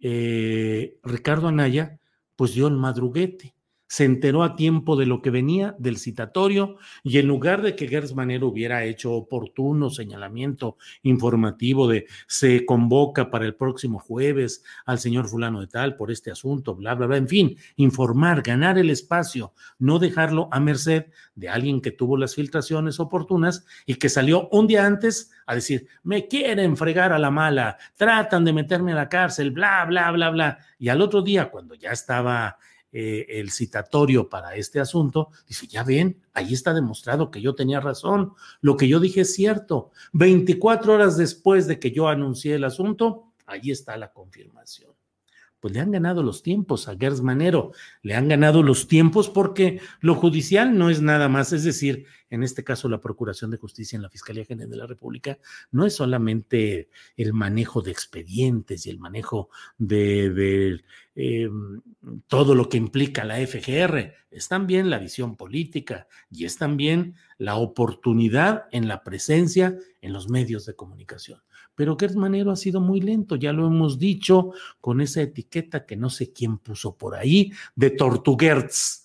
eh, 0.00 0.98
Ricardo 1.02 1.48
Anaya 1.48 1.98
pues 2.36 2.54
dio 2.54 2.66
el 2.66 2.76
madruguete, 2.76 3.54
se 3.86 4.04
enteró 4.04 4.42
a 4.42 4.56
tiempo 4.56 4.96
de 4.96 5.06
lo 5.06 5.22
que 5.22 5.30
venía 5.30 5.74
del 5.78 5.98
citatorio 5.98 6.76
y 7.02 7.18
en 7.18 7.28
lugar 7.28 7.62
de 7.62 7.76
que 7.76 7.88
Gers 7.88 8.12
hubiera 8.12 8.84
hecho 8.84 9.12
oportuno 9.12 9.90
señalamiento 9.90 10.76
informativo 11.02 11.88
de 11.88 12.06
se 12.26 12.64
convoca 12.64 13.30
para 13.30 13.44
el 13.44 13.54
próximo 13.54 13.98
jueves 13.98 14.64
al 14.86 14.98
señor 14.98 15.28
fulano 15.28 15.60
de 15.60 15.66
tal 15.66 15.96
por 15.96 16.10
este 16.10 16.30
asunto, 16.30 16.74
bla, 16.74 16.94
bla, 16.94 17.06
bla, 17.06 17.16
en 17.16 17.28
fin, 17.28 17.56
informar, 17.76 18.42
ganar 18.42 18.78
el 18.78 18.90
espacio, 18.90 19.52
no 19.78 19.98
dejarlo 19.98 20.48
a 20.50 20.60
merced 20.60 21.06
de 21.34 21.48
alguien 21.48 21.80
que 21.80 21.90
tuvo 21.90 22.16
las 22.16 22.34
filtraciones 22.34 23.00
oportunas 23.00 23.64
y 23.86 23.96
que 23.96 24.08
salió 24.08 24.48
un 24.50 24.66
día 24.66 24.86
antes 24.86 25.30
a 25.46 25.54
decir, 25.54 25.86
me 26.02 26.26
quieren 26.26 26.76
fregar 26.76 27.12
a 27.12 27.18
la 27.18 27.30
mala, 27.30 27.76
tratan 27.96 28.44
de 28.44 28.52
meterme 28.52 28.92
a 28.92 28.96
la 28.96 29.08
cárcel, 29.08 29.50
bla, 29.50 29.84
bla, 29.84 30.10
bla, 30.10 30.30
bla. 30.30 30.58
Y 30.78 30.88
al 30.88 31.02
otro 31.02 31.22
día, 31.22 31.50
cuando 31.50 31.74
ya 31.74 31.90
estaba 31.90 32.58
eh, 32.96 33.40
el 33.40 33.50
citatorio 33.50 34.28
para 34.28 34.54
este 34.54 34.78
asunto, 34.78 35.30
dice, 35.48 35.66
ya 35.66 35.82
ven, 35.82 36.22
ahí 36.32 36.54
está 36.54 36.72
demostrado 36.72 37.28
que 37.28 37.40
yo 37.40 37.56
tenía 37.56 37.80
razón, 37.80 38.34
lo 38.60 38.76
que 38.76 38.86
yo 38.86 39.00
dije 39.00 39.22
es 39.22 39.34
cierto. 39.34 39.90
24 40.12 40.94
horas 40.94 41.16
después 41.16 41.66
de 41.66 41.80
que 41.80 41.90
yo 41.90 42.06
anuncié 42.06 42.54
el 42.54 42.62
asunto, 42.62 43.32
ahí 43.46 43.72
está 43.72 43.96
la 43.96 44.12
confirmación. 44.12 44.92
Pues 45.58 45.74
le 45.74 45.80
han 45.80 45.90
ganado 45.90 46.22
los 46.22 46.44
tiempos 46.44 46.86
a 46.86 46.94
Gers 46.96 47.20
Manero, 47.20 47.72
le 48.02 48.14
han 48.14 48.28
ganado 48.28 48.62
los 48.62 48.86
tiempos 48.86 49.28
porque 49.28 49.80
lo 49.98 50.14
judicial 50.14 50.78
no 50.78 50.88
es 50.88 51.00
nada 51.02 51.28
más, 51.28 51.52
es 51.52 51.64
decir, 51.64 52.06
en 52.34 52.42
este 52.42 52.64
caso 52.64 52.88
la 52.88 53.00
Procuración 53.00 53.50
de 53.50 53.56
Justicia 53.56 53.96
en 53.96 54.02
la 54.02 54.10
Fiscalía 54.10 54.44
General 54.44 54.70
de 54.70 54.76
la 54.76 54.86
República, 54.86 55.38
no 55.70 55.86
es 55.86 55.94
solamente 55.94 56.88
el 57.16 57.32
manejo 57.32 57.80
de 57.80 57.92
expedientes 57.92 58.86
y 58.86 58.90
el 58.90 58.98
manejo 58.98 59.48
de, 59.78 60.80
eh, 61.14 61.48
todo 62.26 62.54
lo 62.54 62.68
que 62.68 62.76
implica 62.76 63.24
la 63.24 63.38
FGR, 63.38 64.14
es 64.30 64.48
también 64.48 64.90
la 64.90 64.98
visión 64.98 65.36
política 65.36 66.08
y 66.30 66.44
es 66.44 66.58
también 66.58 67.14
la 67.38 67.54
oportunidad 67.54 68.64
en 68.72 68.88
la 68.88 69.04
presencia 69.04 69.78
en 70.00 70.12
los 70.12 70.28
medios 70.28 70.66
de 70.66 70.74
comunicación. 70.74 71.40
Pero 71.76 71.96
Gertz 71.98 72.16
Manero 72.16 72.50
ha 72.50 72.56
sido 72.56 72.80
muy 72.80 73.00
lento, 73.00 73.36
ya 73.36 73.52
lo 73.52 73.66
hemos 73.66 73.98
dicho, 73.98 74.52
con 74.80 75.00
esa 75.00 75.22
etiqueta 75.22 75.86
que 75.86 75.96
no 75.96 76.10
sé 76.10 76.32
quién 76.32 76.58
puso 76.58 76.96
por 76.96 77.14
ahí, 77.14 77.52
de 77.74 77.90
Tortuguerz 77.90 79.03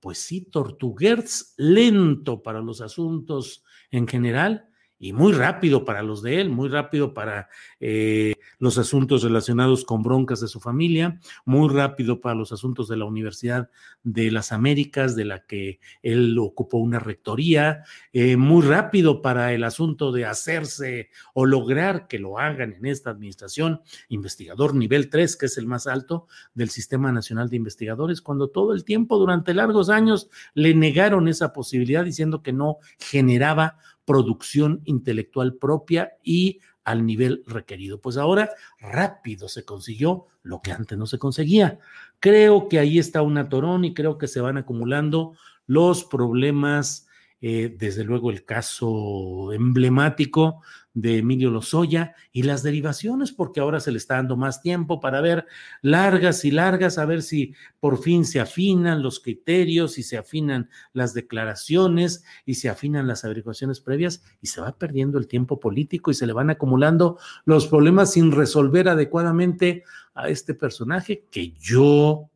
pues 0.00 0.18
sí, 0.18 0.42
Tortuguerz 0.42 1.54
lento 1.56 2.42
para 2.42 2.60
los 2.60 2.80
asuntos 2.80 3.62
en 3.90 4.08
general 4.08 4.69
y 5.02 5.14
muy 5.14 5.32
rápido 5.32 5.86
para 5.86 6.02
los 6.02 6.22
de 6.22 6.42
él, 6.42 6.50
muy 6.50 6.68
rápido 6.68 7.14
para 7.14 7.48
eh, 7.80 8.34
los 8.58 8.76
asuntos 8.76 9.22
relacionados 9.22 9.86
con 9.86 10.02
broncas 10.02 10.40
de 10.40 10.46
su 10.46 10.60
familia, 10.60 11.18
muy 11.46 11.74
rápido 11.74 12.20
para 12.20 12.34
los 12.34 12.52
asuntos 12.52 12.86
de 12.86 12.98
la 12.98 13.06
Universidad 13.06 13.70
de 14.02 14.30
las 14.30 14.52
Américas, 14.52 15.16
de 15.16 15.24
la 15.24 15.46
que 15.46 15.80
él 16.02 16.38
ocupó 16.38 16.76
una 16.76 16.98
rectoría, 16.98 17.82
eh, 18.12 18.36
muy 18.36 18.62
rápido 18.62 19.22
para 19.22 19.54
el 19.54 19.64
asunto 19.64 20.12
de 20.12 20.26
hacerse 20.26 21.08
o 21.32 21.46
lograr 21.46 22.06
que 22.06 22.18
lo 22.18 22.38
hagan 22.38 22.74
en 22.74 22.84
esta 22.84 23.08
administración, 23.08 23.80
investigador 24.10 24.74
nivel 24.74 25.08
3, 25.08 25.34
que 25.38 25.46
es 25.46 25.56
el 25.56 25.66
más 25.66 25.86
alto 25.86 26.26
del 26.52 26.68
Sistema 26.68 27.10
Nacional 27.10 27.48
de 27.48 27.56
Investigadores, 27.56 28.20
cuando 28.20 28.50
todo 28.50 28.74
el 28.74 28.84
tiempo, 28.84 29.18
durante 29.18 29.54
largos 29.54 29.88
años, 29.88 30.28
le 30.52 30.74
negaron 30.74 31.26
esa 31.26 31.54
posibilidad 31.54 32.04
diciendo 32.04 32.42
que 32.42 32.52
no 32.52 32.76
generaba 32.98 33.78
producción 34.04 34.80
intelectual 34.84 35.54
propia 35.54 36.12
y 36.22 36.60
al 36.84 37.06
nivel 37.06 37.44
requerido. 37.46 38.00
Pues 38.00 38.16
ahora 38.16 38.50
rápido 38.78 39.48
se 39.48 39.64
consiguió 39.64 40.26
lo 40.42 40.60
que 40.62 40.72
antes 40.72 40.98
no 40.98 41.06
se 41.06 41.18
conseguía. 41.18 41.78
Creo 42.18 42.68
que 42.68 42.78
ahí 42.78 42.98
está 42.98 43.22
un 43.22 43.38
atorón 43.38 43.84
y 43.84 43.94
creo 43.94 44.18
que 44.18 44.28
se 44.28 44.40
van 44.40 44.56
acumulando 44.56 45.34
los 45.66 46.04
problemas 46.04 47.06
eh, 47.42 47.74
desde 47.78 48.04
luego 48.04 48.30
el 48.30 48.44
caso 48.44 49.52
emblemático 49.52 50.60
de 50.92 51.18
Emilio 51.18 51.50
Lozoya 51.50 52.14
y 52.32 52.42
las 52.42 52.62
derivaciones, 52.62 53.32
porque 53.32 53.60
ahora 53.60 53.80
se 53.80 53.92
le 53.92 53.98
está 53.98 54.16
dando 54.16 54.36
más 54.36 54.60
tiempo 54.60 55.00
para 55.00 55.20
ver 55.20 55.46
largas 55.82 56.44
y 56.44 56.50
largas, 56.50 56.98
a 56.98 57.06
ver 57.06 57.22
si 57.22 57.54
por 57.78 58.02
fin 58.02 58.24
se 58.24 58.40
afinan 58.40 59.02
los 59.02 59.20
criterios 59.20 59.98
y 59.98 60.02
se 60.02 60.18
afinan 60.18 60.68
las 60.92 61.14
declaraciones 61.14 62.24
y 62.44 62.54
se 62.54 62.68
afinan 62.68 63.06
las 63.06 63.24
averiguaciones 63.24 63.80
previas 63.80 64.22
y 64.42 64.48
se 64.48 64.60
va 64.60 64.76
perdiendo 64.76 65.18
el 65.18 65.28
tiempo 65.28 65.60
político 65.60 66.10
y 66.10 66.14
se 66.14 66.26
le 66.26 66.32
van 66.32 66.50
acumulando 66.50 67.18
los 67.44 67.66
problemas 67.66 68.12
sin 68.12 68.32
resolver 68.32 68.88
adecuadamente 68.88 69.84
a 70.14 70.28
este 70.28 70.54
personaje 70.54 71.24
que 71.30 71.52
yo 71.52 72.29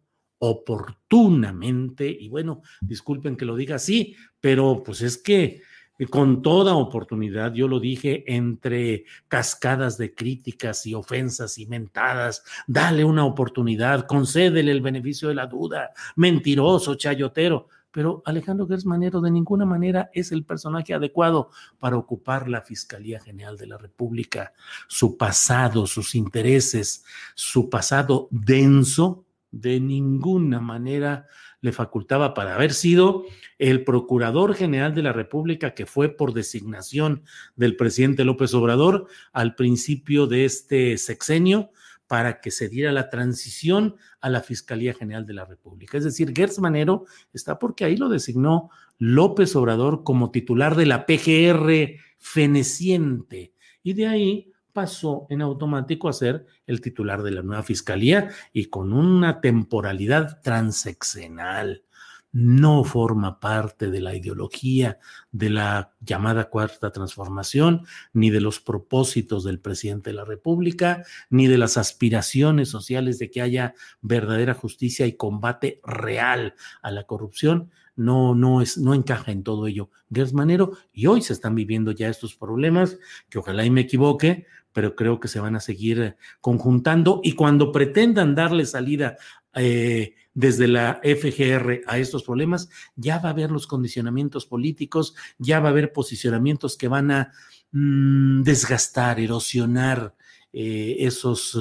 oportunamente, 0.45 2.07
y 2.07 2.29
bueno, 2.29 2.63
disculpen 2.81 3.37
que 3.37 3.47
lo 3.47 3.57
diga 3.57 3.77
así, 3.77 4.15
pero 4.41 4.83
pues 4.85 5.01
es 5.01 5.17
que 5.17 5.63
con 6.11 6.43
toda 6.43 6.75
oportunidad, 6.75 7.55
yo 7.55 7.67
lo 7.69 7.81
dije, 7.81 8.25
entre 8.27 9.05
cascadas 9.29 9.97
de 9.97 10.15
críticas 10.15 10.85
y 10.87 10.95
ofensas 10.95 11.57
y 11.57 11.67
mentadas, 11.67 12.43
dale 12.67 13.05
una 13.05 13.25
oportunidad, 13.25 14.07
concédele 14.07 14.73
el 14.73 14.83
beneficio 14.83 15.29
de 15.29 15.37
la 15.37 15.47
duda, 15.47 15.93
mentiroso, 16.17 16.97
chayotero. 16.97 17.69
Pero 17.91 18.23
Alejandro 18.27 18.67
Gers 18.67 18.85
Manero 18.85 19.21
de 19.21 19.31
ninguna 19.31 19.65
manera 19.65 20.11
es 20.13 20.33
el 20.33 20.43
personaje 20.43 20.95
adecuado 20.95 21.51
para 21.79 21.97
ocupar 21.97 22.49
la 22.49 22.61
Fiscalía 22.61 23.21
General 23.21 23.57
de 23.57 23.69
la 23.69 23.79
República. 23.79 24.53
Su 24.89 25.17
pasado, 25.17 25.87
sus 25.87 26.17
intereses, 26.17 27.05
su 27.37 27.71
pasado 27.71 28.27
denso, 28.33 29.24
de 29.61 29.79
ninguna 29.79 30.61
manera 30.61 31.27
le 31.61 31.73
facultaba 31.73 32.35
para 32.35 32.55
haber 32.55 32.73
sido 32.73 33.25
el 33.59 33.85
Procurador 33.85 34.55
General 34.55 34.95
de 34.95 35.03
la 35.03 35.13
República 35.13 35.75
que 35.75 35.87
fue 35.87 36.09
por 36.09 36.35
designación 36.35 37.23
del 37.57 37.77
presidente 37.77 38.25
López 38.25 38.53
Obrador 38.53 39.07
al 39.33 39.55
principio 39.55 40.27
de 40.27 40.45
este 40.45 40.99
sexenio 40.99 41.71
para 42.07 42.41
que 42.41 42.51
se 42.51 42.69
diera 42.69 42.93
la 42.93 43.09
transición 43.09 43.97
a 44.21 44.29
la 44.29 44.43
Fiscalía 44.43 44.93
General 44.93 45.25
de 45.25 45.35
la 45.35 45.45
República. 45.45 45.97
Es 45.97 46.05
decir, 46.05 46.33
Gertz 46.35 46.59
Manero 46.59 47.07
está 47.33 47.59
porque 47.59 47.85
ahí 47.85 47.97
lo 47.97 48.09
designó 48.09 48.71
López 48.99 49.57
Obrador 49.57 50.05
como 50.05 50.31
titular 50.31 50.75
de 50.75 50.87
la 50.87 51.07
PGR 51.07 51.99
feneciente 52.19 53.55
y 53.83 53.95
de 53.95 54.07
ahí 54.07 54.54
pasó 54.75 55.27
en 55.31 55.41
automático 55.41 56.11
a 56.11 56.13
ser 56.13 56.45
el 56.67 56.83
titular 56.83 57.23
de 57.23 57.31
la 57.31 57.41
nueva 57.41 57.63
fiscalía 57.63 58.29
y 58.53 58.67
con 58.67 58.93
una 58.93 59.41
temporalidad 59.41 60.43
transeccional. 60.43 61.85
No 62.33 62.83
forma 62.83 63.39
parte 63.39 63.93
de 63.93 64.01
la 64.01 64.17
ideología 64.17 64.99
de 65.31 65.51
la 65.51 65.95
llamada 66.01 66.51
cuarta 66.51 66.91
transformación, 66.91 67.87
ni 68.13 68.31
de 68.31 68.41
los 68.41 68.59
propósitos 68.59 69.45
del 69.45 69.61
presidente 69.61 70.11
de 70.11 70.17
la 70.17 70.25
República, 70.25 71.05
ni 71.31 71.47
de 71.47 71.59
las 71.59 71.77
aspiraciones 71.77 72.69
sociales 72.69 73.21
de 73.21 73.31
que 73.31 73.41
haya 73.41 73.75
verdadera 74.03 74.53
justicia 74.53 75.07
y 75.07 75.13
combate 75.13 75.81
real 75.85 76.57
a 76.83 76.91
la 76.91 77.05
corrupción. 77.05 77.71
No, 77.95 78.35
no, 78.35 78.61
es, 78.61 78.79
no 78.79 78.95
encaja 78.95 79.31
en 79.31 79.45
todo 79.45 79.69
ello 79.69 79.89
Gers 80.13 80.33
Manero 80.33 80.73
y 80.93 81.07
hoy 81.07 81.23
se 81.23 81.33
están 81.33 81.55
viviendo 81.55 81.93
ya 81.93 82.09
estos 82.09 82.35
problemas, 82.35 82.99
que 83.29 83.39
ojalá 83.39 83.65
y 83.65 83.71
me 83.71 83.83
equivoque, 83.83 84.47
pero 84.75 84.97
creo 84.97 85.21
que 85.21 85.29
se 85.29 85.41
van 85.41 85.57
a 85.57 85.61
seguir 85.61 86.01
eh, 86.01 86.17
conjuntando 86.43 87.21
y 87.23 87.33
cuando 87.33 87.73
pretendan 87.73 88.35
darle 88.35 88.67
salida 88.67 89.17
eh, 89.55 90.17
desde 90.35 90.67
la 90.67 91.01
FGR 91.03 91.83
a 91.87 91.99
estos 91.99 92.25
problemas, 92.25 92.69
ya 92.97 93.21
va 93.21 93.29
a 93.29 93.33
haber 93.33 93.53
los 93.53 93.69
condicionamientos 93.69 94.47
políticos, 94.47 95.15
ya 95.39 95.61
va 95.61 95.69
a 95.69 95.71
haber 95.71 95.93
posicionamientos 95.93 96.77
que 96.77 96.89
van 96.89 97.13
a 97.13 97.33
mm, 97.71 98.43
desgastar, 98.43 99.21
erosionar 99.21 100.15
eh, 100.53 100.97
esos 100.99 101.59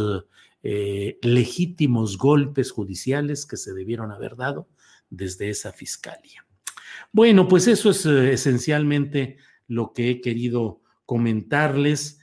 legítimos 1.22 2.18
golpes 2.18 2.72
judiciales 2.72 3.46
que 3.46 3.58
se 3.58 3.74
debieron 3.74 4.12
haber 4.12 4.38
dado 4.38 4.70
desde 5.10 5.50
esa 5.50 5.74
fiscalía. 5.74 6.46
Bueno, 7.12 7.50
pues 7.50 7.68
eso 7.68 7.90
es 7.90 8.06
esencialmente 8.06 9.40
lo 9.68 9.92
que 9.92 10.10
he 10.10 10.22
querido 10.22 10.82
comentarles. 11.06 12.23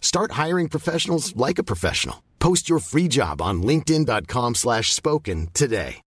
Start 0.00 0.32
hiring 0.32 0.68
professionals 0.68 1.36
like 1.36 1.58
a 1.58 1.64
professional. 1.64 2.22
Post 2.38 2.70
your 2.70 2.78
free 2.78 3.08
job 3.08 3.42
on 3.42 3.62
linkedin.com/spoken 3.62 4.54
slash 4.54 4.94
spoken 4.94 5.48
today. 5.52 6.00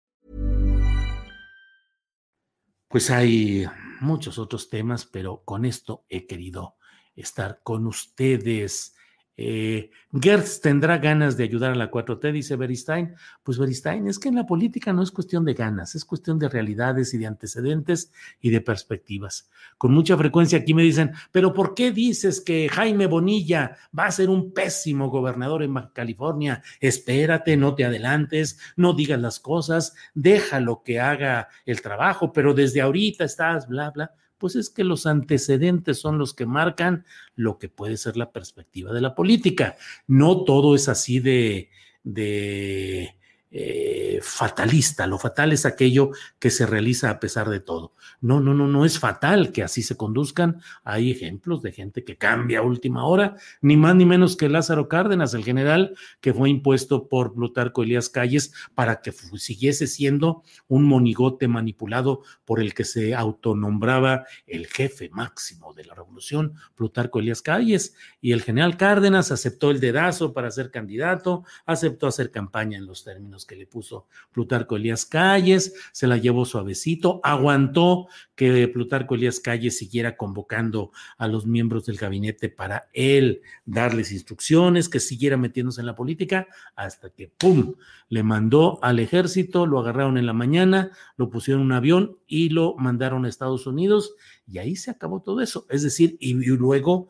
Pues 2.90 3.12
hay 3.12 3.68
muchos 4.02 4.40
otros 4.40 4.68
temas, 4.68 5.06
pero 5.06 5.44
con 5.46 5.64
esto 5.64 6.06
he 6.10 6.26
querido 6.26 6.76
estar 7.16 7.62
con 7.64 7.86
ustedes. 7.86 8.96
Eh, 9.42 9.90
Gertz 10.12 10.60
tendrá 10.60 10.98
ganas 10.98 11.38
de 11.38 11.46
ayudar 11.46 11.72
a 11.72 11.76
la 11.76 11.90
4T, 11.90 12.34
dice 12.34 12.58
Beristain. 12.58 13.16
Pues 13.42 13.58
Beristain, 13.58 14.06
es 14.08 14.20
que 14.20 14.28
en 14.28 14.36
la 14.36 14.46
política 14.46 14.92
no 14.92 15.02
es 15.02 15.12
cuestión 15.12 15.46
de 15.46 15.54
ganas, 15.54 15.96
es 15.96 16.04
cuestión 16.04 16.38
de 16.40 16.50
realidades 16.50 17.14
y 17.14 17.18
de 17.18 17.28
antecedentes 17.28 18.12
y 18.42 18.50
de 18.50 18.60
perspectivas. 18.60 19.50
Con 19.78 19.94
mucha 19.94 20.18
frecuencia 20.18 20.60
aquí 20.60 20.74
me 20.74 20.84
dicen, 20.84 21.14
pero 21.32 21.54
¿por 21.54 21.74
qué 21.74 21.92
dices 21.92 22.42
que 22.42 22.68
Jaime 22.68 23.08
Bonilla 23.08 23.78
va 23.98 24.08
a 24.08 24.12
ser 24.12 24.30
un 24.30 24.52
pésimo 24.52 25.10
gobernador 25.10 25.64
en 25.64 25.74
California? 25.94 26.62
Espérate, 26.82 27.56
no 27.56 27.76
te 27.76 27.86
adelantes, 27.86 28.60
no 28.76 28.92
digas 28.92 29.22
las 29.22 29.40
cosas, 29.40 29.96
déjalo 30.14 30.84
que 30.84 31.00
haga 31.00 31.48
el 31.66 31.82
trabajo, 31.82 32.34
pero 32.34 32.54
desde 32.54 32.82
ahorita 32.82 33.24
estás, 33.24 33.70
bla, 33.70 33.90
bla 33.92 34.12
pues 34.40 34.56
es 34.56 34.70
que 34.70 34.84
los 34.84 35.06
antecedentes 35.06 36.00
son 36.00 36.18
los 36.18 36.34
que 36.34 36.48
marcan 36.48 37.06
lo 37.36 37.60
que 37.60 37.70
puede 37.70 37.98
ser 37.98 38.18
la 38.18 38.32
perspectiva 38.32 38.92
de 38.94 39.02
la 39.02 39.14
política. 39.14 39.76
No 40.08 40.44
todo 40.44 40.74
es 40.74 40.90
así 40.90 41.20
de, 41.20 41.70
de 42.04 43.19
eh, 43.52 44.20
fatalista. 44.22 45.08
Lo 45.08 45.18
fatal 45.18 45.52
es 45.52 45.66
aquello 45.66 46.12
que 46.38 46.52
se 46.52 46.66
realiza 46.68 47.10
a 47.10 47.20
pesar 47.20 47.50
de 47.50 47.60
todo. 47.60 47.94
No, 48.22 48.40
no, 48.40 48.54
no, 48.54 48.68
no 48.68 48.86
es 48.86 49.00
fatal 49.00 49.52
que 49.52 49.64
así 49.64 49.82
se 49.82 49.98
conduzcan. 49.98 50.62
Hay 50.84 51.10
ejemplos 51.10 51.62
de 51.62 51.72
gente 51.72 52.04
que 52.04 52.18
cambia 52.18 52.60
a 52.60 52.64
última 52.64 53.06
hora, 53.06 53.36
ni 53.62 53.76
más 53.76 53.96
ni 53.96 54.06
menos 54.06 54.38
que 54.38 54.50
Lázaro 54.50 54.88
Cárdenas, 54.88 55.34
el 55.34 55.44
general 55.44 55.96
que 56.22 56.34
fue 56.34 56.50
impuesto 56.50 57.08
por 57.08 57.34
Plutarco 57.34 57.84
Elías 57.84 58.10
Calles 58.10 58.54
para 58.76 59.02
que 59.02 59.12
siguiese 59.12 59.88
siendo 59.88 60.44
un 60.68 60.84
monigote 60.84 61.48
manipulado 61.48 62.22
por 62.46 62.60
el 62.60 62.74
que 62.74 62.84
se 62.84 63.16
autonombraba 63.16 64.26
el 64.46 64.68
jefe 64.68 65.10
máximo 65.10 65.74
de 65.74 65.86
la 65.86 65.96
revolución, 65.96 66.54
Plutarco 66.76 67.20
Elías 67.20 67.42
Calles. 67.42 67.96
Y 68.22 68.34
el 68.34 68.44
general 68.44 68.78
Cárdenas 68.78 69.32
aceptó 69.32 69.72
el 69.72 69.80
dedazo 69.80 70.34
para 70.34 70.52
ser 70.52 70.72
candidato, 70.72 71.46
aceptó 71.66 72.08
hacer 72.08 72.32
campaña 72.32 72.78
en 72.78 72.86
los 72.86 73.04
términos 73.04 73.39
que 73.46 73.56
le 73.56 73.66
puso 73.66 74.08
Plutarco 74.32 74.76
Elías 74.76 75.06
Calles, 75.06 75.74
se 75.92 76.08
la 76.08 76.18
llevó 76.18 76.46
suavecito, 76.46 77.20
aguantó 77.24 78.08
que 78.36 78.68
Plutarco 78.68 79.16
Elías 79.16 79.40
Calles 79.40 79.78
siguiera 79.78 80.18
convocando 80.18 80.92
a 81.18 81.28
los 81.28 81.46
miembros 81.46 81.86
del 81.86 81.98
gabinete 81.98 82.50
para 82.50 82.90
él 82.94 83.42
darles 83.66 84.12
instrucciones, 84.12 84.90
que 84.90 85.00
siguiera 85.00 85.38
metiéndose 85.38 85.82
en 85.82 85.88
la 85.88 85.96
política, 85.96 86.48
hasta 86.76 87.10
que, 87.10 87.28
¡pum!, 87.28 87.76
le 88.10 88.24
mandó 88.24 88.80
al 88.82 89.00
ejército, 89.00 89.66
lo 89.66 89.80
agarraron 89.80 90.18
en 90.18 90.26
la 90.26 90.34
mañana, 90.34 90.92
lo 91.18 91.30
pusieron 91.30 91.62
en 91.62 91.68
un 91.68 91.74
avión 91.74 92.18
y 92.28 92.50
lo 92.50 92.76
mandaron 92.78 93.26
a 93.26 93.30
Estados 93.30 93.68
Unidos, 93.68 94.16
y 94.48 94.58
ahí 94.58 94.76
se 94.76 94.92
acabó 94.92 95.22
todo 95.22 95.42
eso. 95.42 95.66
Es 95.70 95.84
decir, 95.84 96.18
y, 96.20 96.32
y 96.32 96.58
luego 96.58 97.10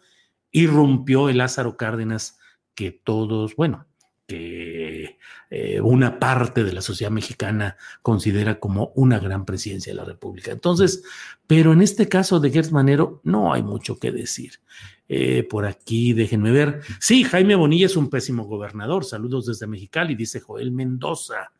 irrumpió 0.52 1.30
el 1.30 1.38
Lázaro 1.38 1.78
Cárdenas 1.78 2.40
que 2.76 2.92
todos, 2.92 3.56
bueno, 3.56 3.86
que 4.30 5.18
eh, 5.50 5.82
una 5.82 6.20
parte 6.20 6.64
de 6.64 6.72
la 6.72 6.84
sociedad 6.84 7.12
mexicana 7.12 7.78
considera 8.04 8.60
como 8.60 8.92
una 8.96 9.18
gran 9.18 9.44
presidencia 9.44 9.92
de 9.92 9.98
la 9.98 10.06
República. 10.06 10.52
Entonces, 10.52 11.02
pero 11.48 11.74
en 11.74 11.82
este 11.82 12.08
caso 12.08 12.40
de 12.40 12.52
Gertz 12.52 12.72
Manero 12.72 13.22
no 13.24 13.52
hay 13.52 13.64
mucho 13.64 13.98
que 13.98 14.12
decir. 14.12 14.60
Eh, 15.08 15.42
por 15.50 15.66
aquí, 15.66 16.14
déjenme 16.14 16.52
ver. 16.52 16.82
Sí, 17.00 17.24
Jaime 17.24 17.56
Bonilla 17.56 17.88
es 17.88 17.98
un 17.98 18.12
pésimo 18.12 18.44
gobernador. 18.44 19.04
Saludos 19.04 19.48
desde 19.48 19.66
Mexicali, 19.66 20.14
dice 20.14 20.40
Joel 20.40 20.72
Mendoza. 20.72 21.52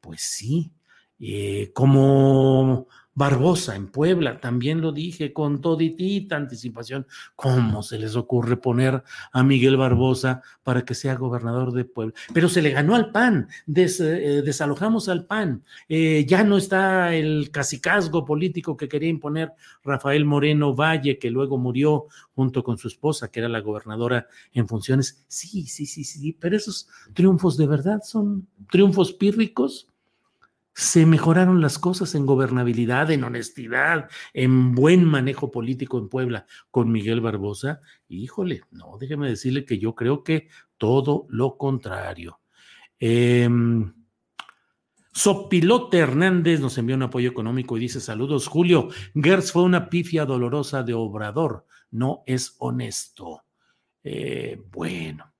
Pues 0.00 0.22
sí, 0.22 0.72
eh, 1.20 1.72
como 1.74 2.88
Barbosa 3.14 3.76
en 3.76 3.86
Puebla, 3.88 4.40
también 4.40 4.80
lo 4.80 4.90
dije 4.90 5.32
con 5.32 5.60
toditita 5.60 6.36
anticipación. 6.36 7.06
¿Cómo 7.36 7.82
se 7.82 7.98
les 7.98 8.16
ocurre 8.16 8.56
poner 8.56 9.04
a 9.32 9.42
Miguel 9.44 9.76
Barbosa 9.76 10.42
para 10.64 10.84
que 10.84 10.94
sea 10.94 11.14
gobernador 11.14 11.72
de 11.72 11.84
Puebla? 11.84 12.14
Pero 12.32 12.48
se 12.48 12.60
le 12.60 12.70
ganó 12.70 12.96
al 12.96 13.12
PAN, 13.12 13.48
eh, 13.74 14.42
desalojamos 14.44 15.08
al 15.08 15.26
PAN, 15.26 15.62
eh, 15.88 16.24
ya 16.28 16.42
no 16.42 16.56
está 16.56 17.14
el 17.14 17.50
cacicazgo 17.52 18.24
político 18.24 18.76
que 18.76 18.88
quería 18.88 19.08
imponer 19.08 19.52
Rafael 19.84 20.24
Moreno 20.24 20.74
Valle, 20.74 21.18
que 21.18 21.30
luego 21.30 21.56
murió 21.56 22.06
junto 22.34 22.64
con 22.64 22.78
su 22.78 22.88
esposa, 22.88 23.30
que 23.30 23.40
era 23.40 23.48
la 23.48 23.60
gobernadora 23.60 24.26
en 24.52 24.66
funciones. 24.66 25.24
Sí, 25.28 25.66
sí, 25.66 25.86
sí, 25.86 26.02
sí, 26.02 26.32
pero 26.32 26.56
esos 26.56 26.88
triunfos 27.12 27.56
de 27.56 27.66
verdad 27.68 28.00
son 28.02 28.48
triunfos 28.70 29.12
pírricos 29.12 29.88
se 30.74 31.06
mejoraron 31.06 31.60
las 31.60 31.78
cosas 31.78 32.14
en 32.16 32.26
gobernabilidad, 32.26 33.10
en 33.12 33.22
honestidad, 33.22 34.10
en 34.32 34.74
buen 34.74 35.04
manejo 35.04 35.50
político 35.52 35.98
en 35.98 36.08
Puebla 36.08 36.46
con 36.70 36.90
Miguel 36.90 37.20
Barbosa. 37.20 37.80
Híjole, 38.08 38.62
no, 38.72 38.98
déjeme 38.98 39.28
decirle 39.28 39.64
que 39.64 39.78
yo 39.78 39.94
creo 39.94 40.24
que 40.24 40.48
todo 40.76 41.26
lo 41.28 41.56
contrario. 41.56 42.40
Em, 42.98 43.92
Sopilote 45.12 45.98
Hernández 45.98 46.58
nos 46.60 46.76
envió 46.76 46.96
un 46.96 47.04
apoyo 47.04 47.30
económico 47.30 47.76
y 47.76 47.80
dice: 47.80 48.00
Saludos, 48.00 48.48
Julio. 48.48 48.88
Gers 49.14 49.52
fue 49.52 49.62
una 49.62 49.88
pifia 49.88 50.26
dolorosa 50.26 50.82
de 50.82 50.94
obrador, 50.94 51.66
no 51.92 52.24
es 52.26 52.56
honesto. 52.58 53.44
Eh, 54.02 54.60
bueno, 54.72 55.33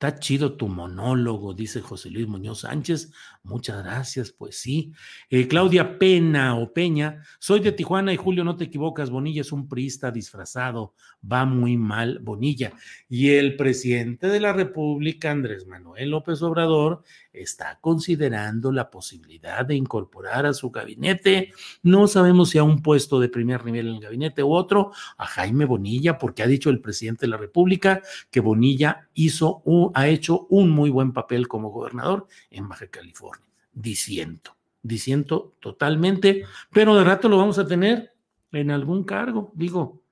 Está 0.00 0.18
chido 0.18 0.54
tu 0.54 0.66
monólogo, 0.66 1.52
dice 1.52 1.82
José 1.82 2.08
Luis 2.08 2.26
Muñoz 2.26 2.60
Sánchez. 2.60 3.12
Muchas 3.42 3.84
gracias, 3.84 4.32
pues 4.32 4.56
sí. 4.56 4.94
Eh, 5.28 5.46
Claudia 5.46 5.98
Pena 5.98 6.56
o 6.56 6.72
Peña, 6.72 7.22
soy 7.38 7.60
de 7.60 7.72
Tijuana 7.72 8.10
y 8.10 8.16
Julio, 8.16 8.42
no 8.42 8.56
te 8.56 8.64
equivocas, 8.64 9.10
Bonilla 9.10 9.42
es 9.42 9.52
un 9.52 9.68
priista 9.68 10.10
disfrazado, 10.10 10.94
va 11.30 11.44
muy 11.44 11.76
mal 11.76 12.18
Bonilla. 12.20 12.72
Y 13.10 13.32
el 13.32 13.56
presidente 13.56 14.28
de 14.28 14.40
la 14.40 14.54
República, 14.54 15.32
Andrés 15.32 15.66
Manuel 15.66 16.08
López 16.08 16.40
Obrador, 16.40 17.02
está 17.32 17.78
considerando 17.80 18.72
la 18.72 18.90
posibilidad 18.90 19.64
de 19.64 19.76
incorporar 19.76 20.46
a 20.46 20.54
su 20.54 20.70
gabinete, 20.70 21.52
no 21.82 22.08
sabemos 22.08 22.50
si 22.50 22.58
a 22.58 22.64
un 22.64 22.82
puesto 22.82 23.20
de 23.20 23.28
primer 23.28 23.64
nivel 23.64 23.88
en 23.88 23.94
el 23.96 24.00
gabinete 24.00 24.42
u 24.42 24.52
otro, 24.52 24.92
a 25.16 25.26
Jaime 25.26 25.64
Bonilla, 25.64 26.18
porque 26.18 26.42
ha 26.42 26.46
dicho 26.46 26.70
el 26.70 26.80
presidente 26.80 27.26
de 27.26 27.30
la 27.30 27.36
República 27.36 28.02
que 28.30 28.40
Bonilla 28.40 29.08
hizo 29.14 29.62
un, 29.64 29.89
ha 29.94 30.08
hecho 30.08 30.46
un 30.48 30.70
muy 30.70 30.90
buen 30.90 31.12
papel 31.12 31.48
como 31.48 31.70
gobernador 31.70 32.26
en 32.50 32.68
Baja 32.68 32.86
California. 32.88 33.46
Diciendo, 33.72 34.56
diciendo 34.82 35.54
totalmente, 35.60 36.44
pero 36.72 36.94
de 36.96 37.04
rato 37.04 37.28
lo 37.28 37.38
vamos 37.38 37.58
a 37.58 37.66
tener 37.66 38.12
en 38.52 38.70
algún 38.70 39.04
cargo, 39.04 39.52
digo, 39.54 40.02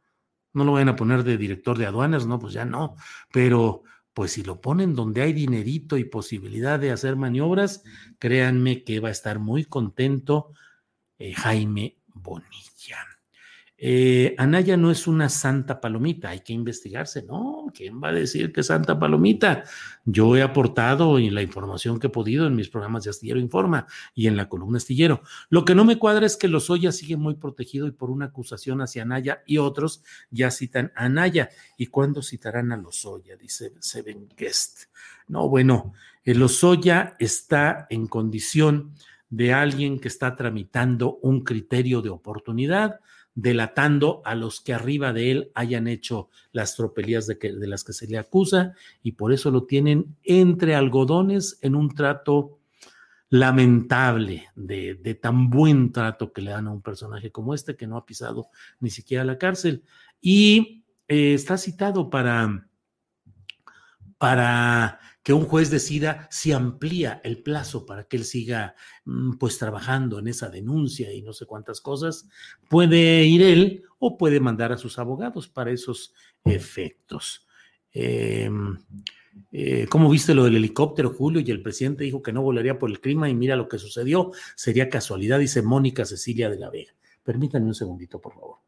no 0.53 0.65
lo 0.65 0.73
vayan 0.73 0.91
a 0.91 0.97
poner 0.97 1.25
de 1.25 1.37
director 1.37 1.77
de 1.77 1.87
aduanas, 1.87 2.27
no, 2.27 2.39
pues 2.39 2.53
ya 2.53 2.65
no, 2.65 2.95
pero 3.33 3.83
pues 4.15 4.33
si 4.33 4.43
lo 4.43 4.61
ponen 4.61 4.95
donde 4.95 5.23
hay 5.23 5.33
dinerito 5.33 5.97
y 5.97 6.05
posibilidad 6.05 6.79
de 6.79 6.91
hacer 6.91 7.17
maniobras, 7.17 7.85
créanme 8.19 8.83
que 8.83 9.01
va 9.01 9.09
a 9.09 9.13
estar 9.13 9.39
muy 9.39 9.65
contento 9.65 10.53
eh, 11.19 11.35
Jaime 11.35 11.99
Bonilla. 12.07 13.08
Eh, 13.81 14.35
Anaya 14.39 14.77
no 14.77 14.91
es 14.91 15.07
una 15.07 15.29
santa 15.29 15.81
palomita, 15.81 16.31
hay 16.31 16.41
que 16.41 16.53
investigarse, 16.53 17.23
¿no? 17.23 17.71
¿Quién 17.73 18.03
va 18.03 18.09
a 18.09 18.13
decir 18.13 18.53
que 18.53 18.63
es 18.63 18.67
santa 18.67 18.99
palomita? 18.99 19.63
Yo 20.05 20.37
he 20.37 20.43
aportado 20.43 21.17
en 21.21 21.33
la 21.33 21.43
información 21.43 22.01
que 22.01 22.09
he 22.09 22.11
podido 22.11 22.49
en 22.49 22.57
mis 22.57 22.69
programas 22.69 23.05
de 23.05 23.11
Astillero 23.11 23.39
Informa 23.39 23.87
y 24.17 24.27
en 24.27 24.37
la 24.37 24.49
columna 24.49 24.79
Astillero. 24.79 25.23
Lo 25.49 25.65
que 25.65 25.77
no 25.77 25.85
me 25.85 25.97
cuadra 25.97 26.27
es 26.27 26.37
que 26.37 26.49
Lozoya 26.49 26.91
sigue 26.91 27.17
muy 27.17 27.37
protegido 27.37 27.87
y 27.87 27.93
por 27.93 28.11
una 28.11 28.27
acusación 28.27 28.81
hacia 28.81 29.03
Anaya 29.03 29.45
y 29.47 29.59
otros 29.59 30.03
ya 30.33 30.51
citan 30.51 30.93
a 30.97 31.05
Anaya. 31.05 31.51
¿Y 31.77 31.87
cuándo 31.87 32.21
citarán 32.21 32.73
a 32.73 32.77
Lozoya? 32.77 33.37
Dice 33.37 33.75
Seven 33.79 34.29
Guest. 34.37 34.87
No, 35.29 35.49
bueno, 35.49 35.93
el 36.25 36.41
Lozoya 36.41 37.15
está 37.21 37.87
en 37.91 38.09
condición 38.09 38.95
de 39.31 39.53
alguien 39.53 40.01
que 40.01 40.09
está 40.09 40.35
tramitando 40.35 41.19
un 41.23 41.45
criterio 41.45 42.03
de 42.03 42.09
oportunidad 42.09 42.99
delatando 43.41 44.21
a 44.25 44.35
los 44.35 44.61
que 44.61 44.75
arriba 44.75 45.13
de 45.13 45.31
él 45.31 45.53
hayan 45.55 45.87
hecho 45.87 46.29
las 46.51 46.75
tropelías 46.75 47.29
de, 47.29 47.39
que, 47.39 47.53
de 47.53 47.69
las 47.69 47.85
que 47.85 47.93
se 47.93 48.09
le 48.09 48.19
acusa 48.19 48.73
y 49.01 49.13
por 49.13 49.33
eso 49.33 49.53
lo 49.53 49.63
tienen 49.63 50.17
entre 50.25 50.75
algodones 50.75 51.57
en 51.63 51.77
un 51.77 51.95
trato 51.95 52.59
lamentable 53.31 54.49
de, 54.57 54.97
tan 55.23 55.51
buen 55.51 55.93
trato 55.93 56.33
que 56.33 56.43
le 56.43 56.51
dan 56.51 56.67
a 56.67 56.73
un 56.73 56.83
personaje 56.83 57.31
como 57.31 57.55
este, 57.55 57.77
que 57.77 57.87
no 57.87 57.97
ha 57.97 58.05
pisado 58.05 58.49
ni 58.81 58.91
siquiera 58.91 59.23
la 59.23 59.39
cárcel. 59.39 59.85
Y 60.21 60.85
eh, 61.07 61.35
está 61.35 61.59
citado 61.59 62.11
para, 62.11 62.68
para 64.19 64.99
que 65.23 65.33
un 65.33 65.45
juez 65.45 65.71
decida 65.71 66.27
si 66.31 66.53
amplía 66.53 67.21
el 67.23 67.43
plazo 67.43 67.87
para 67.87 68.05
que 68.05 68.17
él 68.17 68.25
siga 68.25 68.75
mm, 69.05 69.35
pues 69.39 69.59
trabajando 69.59 70.19
en 70.19 70.29
esa 70.29 70.49
denuncia 70.49 71.13
y 71.13 71.23
no 71.23 71.33
sé 71.33 71.47
cuántas 71.47 71.81
cosas, 71.81 72.29
puede 72.69 73.25
ir 73.25 73.43
él 73.43 73.85
o 73.99 74.19
puede 74.19 74.41
mandar 74.41 74.73
a 74.73 74.79
sus 74.79 74.99
abogados 74.99 75.49
para 75.49 75.71
esos 75.71 76.15
efectos. 76.45 77.47
Em, 77.93 78.79
eh, 79.53 79.87
¿Cómo 79.89 80.11
viste 80.11 80.35
lo 80.35 80.45
del 80.45 80.57
helicóptero, 80.57 81.11
Julio? 81.11 81.41
Y 81.41 81.51
el 81.51 81.63
presidente 81.63 82.05
dijo 82.05 82.23
que 82.23 82.33
no 82.33 82.43
volaría 82.43 82.79
por 82.79 82.91
el 82.91 83.01
clima 83.01 83.29
y 83.29 83.35
mira 83.35 83.57
lo 83.57 83.69
que 83.69 83.79
sucedió. 83.79 84.33
Sería 84.57 84.89
casualidad, 84.89 85.39
dice 85.39 85.63
Mónica 85.63 86.05
Cecilia 86.05 86.51
de 86.51 86.59
la 86.59 86.71
Vega. 86.71 86.93
Permítanme 87.23 87.67
un 87.67 87.75
segundito, 87.75 88.21
por 88.21 88.35
favor. 88.35 88.68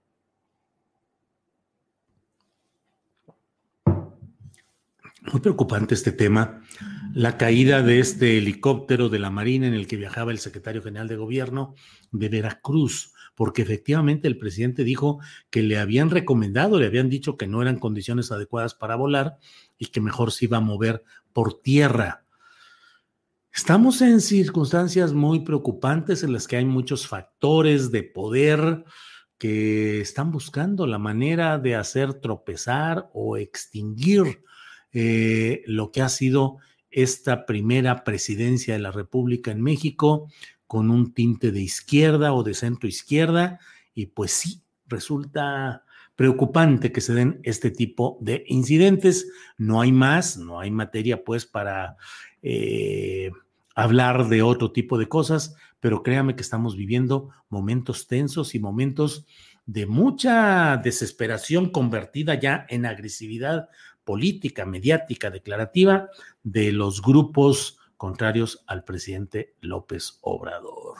Muy 5.32 5.40
preocupante 5.40 5.94
este 5.94 6.12
tema. 6.12 6.62
La 7.14 7.36
caída 7.36 7.82
de 7.82 8.00
este 8.00 8.38
helicóptero 8.38 9.08
de 9.08 9.18
la 9.18 9.30
Marina 9.30 9.66
en 9.66 9.74
el 9.74 9.86
que 9.86 9.96
viajaba 9.96 10.32
el 10.32 10.38
secretario 10.38 10.82
general 10.82 11.06
de 11.06 11.16
gobierno 11.16 11.74
de 12.10 12.28
Veracruz 12.28 13.12
porque 13.40 13.62
efectivamente 13.62 14.28
el 14.28 14.36
presidente 14.36 14.84
dijo 14.84 15.20
que 15.48 15.62
le 15.62 15.78
habían 15.78 16.10
recomendado, 16.10 16.78
le 16.78 16.84
habían 16.84 17.08
dicho 17.08 17.38
que 17.38 17.46
no 17.46 17.62
eran 17.62 17.78
condiciones 17.78 18.30
adecuadas 18.32 18.74
para 18.74 18.96
volar 18.96 19.38
y 19.78 19.86
que 19.86 20.02
mejor 20.02 20.30
se 20.30 20.44
iba 20.44 20.58
a 20.58 20.60
mover 20.60 21.04
por 21.32 21.60
tierra. 21.62 22.24
Estamos 23.50 24.02
en 24.02 24.20
circunstancias 24.20 25.14
muy 25.14 25.40
preocupantes 25.40 26.22
en 26.22 26.34
las 26.34 26.46
que 26.46 26.56
hay 26.56 26.66
muchos 26.66 27.06
factores 27.06 27.90
de 27.90 28.02
poder 28.02 28.84
que 29.38 30.02
están 30.02 30.32
buscando 30.32 30.86
la 30.86 30.98
manera 30.98 31.56
de 31.56 31.76
hacer 31.76 32.12
tropezar 32.14 33.08
o 33.14 33.38
extinguir 33.38 34.44
eh, 34.92 35.62
lo 35.66 35.92
que 35.92 36.02
ha 36.02 36.08
sido 36.08 36.58
esta 36.90 37.46
primera 37.46 38.04
presidencia 38.04 38.74
de 38.74 38.80
la 38.80 38.90
República 38.90 39.50
en 39.50 39.62
México, 39.62 40.28
con 40.66 40.90
un 40.90 41.12
tinte 41.12 41.52
de 41.52 41.60
izquierda 41.60 42.32
o 42.32 42.42
de 42.42 42.54
centro 42.54 42.88
izquierda, 42.88 43.60
y 43.94 44.06
pues 44.06 44.32
sí, 44.32 44.62
resulta 44.86 45.84
preocupante 46.16 46.92
que 46.92 47.00
se 47.00 47.14
den 47.14 47.40
este 47.44 47.70
tipo 47.70 48.18
de 48.20 48.44
incidentes. 48.46 49.30
No 49.56 49.80
hay 49.80 49.90
más, 49.90 50.36
no 50.36 50.60
hay 50.60 50.70
materia 50.70 51.24
pues 51.24 51.46
para 51.46 51.96
eh, 52.42 53.30
hablar 53.74 54.28
de 54.28 54.42
otro 54.42 54.70
tipo 54.70 54.98
de 54.98 55.08
cosas, 55.08 55.56
pero 55.80 56.02
créame 56.02 56.36
que 56.36 56.42
estamos 56.42 56.76
viviendo 56.76 57.30
momentos 57.48 58.06
tensos 58.06 58.54
y 58.54 58.58
momentos 58.60 59.26
de 59.64 59.86
mucha 59.86 60.76
desesperación 60.76 61.70
convertida 61.70 62.34
ya 62.34 62.66
en 62.68 62.84
agresividad 62.84 63.68
política, 64.10 64.66
mediática, 64.66 65.30
declarativa 65.30 66.08
de 66.42 66.72
los 66.72 67.00
grupos 67.00 67.78
contrarios 67.96 68.64
al 68.66 68.82
presidente 68.82 69.54
López 69.60 70.18
Obrador. 70.22 70.96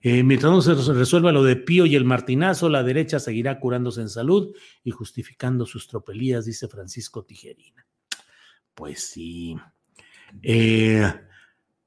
Eh, 0.00 0.24
mientras 0.24 0.50
no 0.50 0.60
se 0.60 0.74
resuelva 0.94 1.30
lo 1.30 1.44
de 1.44 1.54
Pío 1.54 1.86
y 1.86 1.94
el 1.94 2.04
Martinazo, 2.04 2.68
la 2.68 2.82
derecha 2.82 3.20
seguirá 3.20 3.60
curándose 3.60 4.00
en 4.00 4.08
salud 4.08 4.52
y 4.82 4.90
justificando 4.90 5.64
sus 5.64 5.86
tropelías, 5.86 6.44
dice 6.44 6.66
Francisco 6.66 7.24
Tijerina. 7.24 7.86
Pues 8.74 9.04
sí. 9.10 9.56
Eh, 10.42 11.08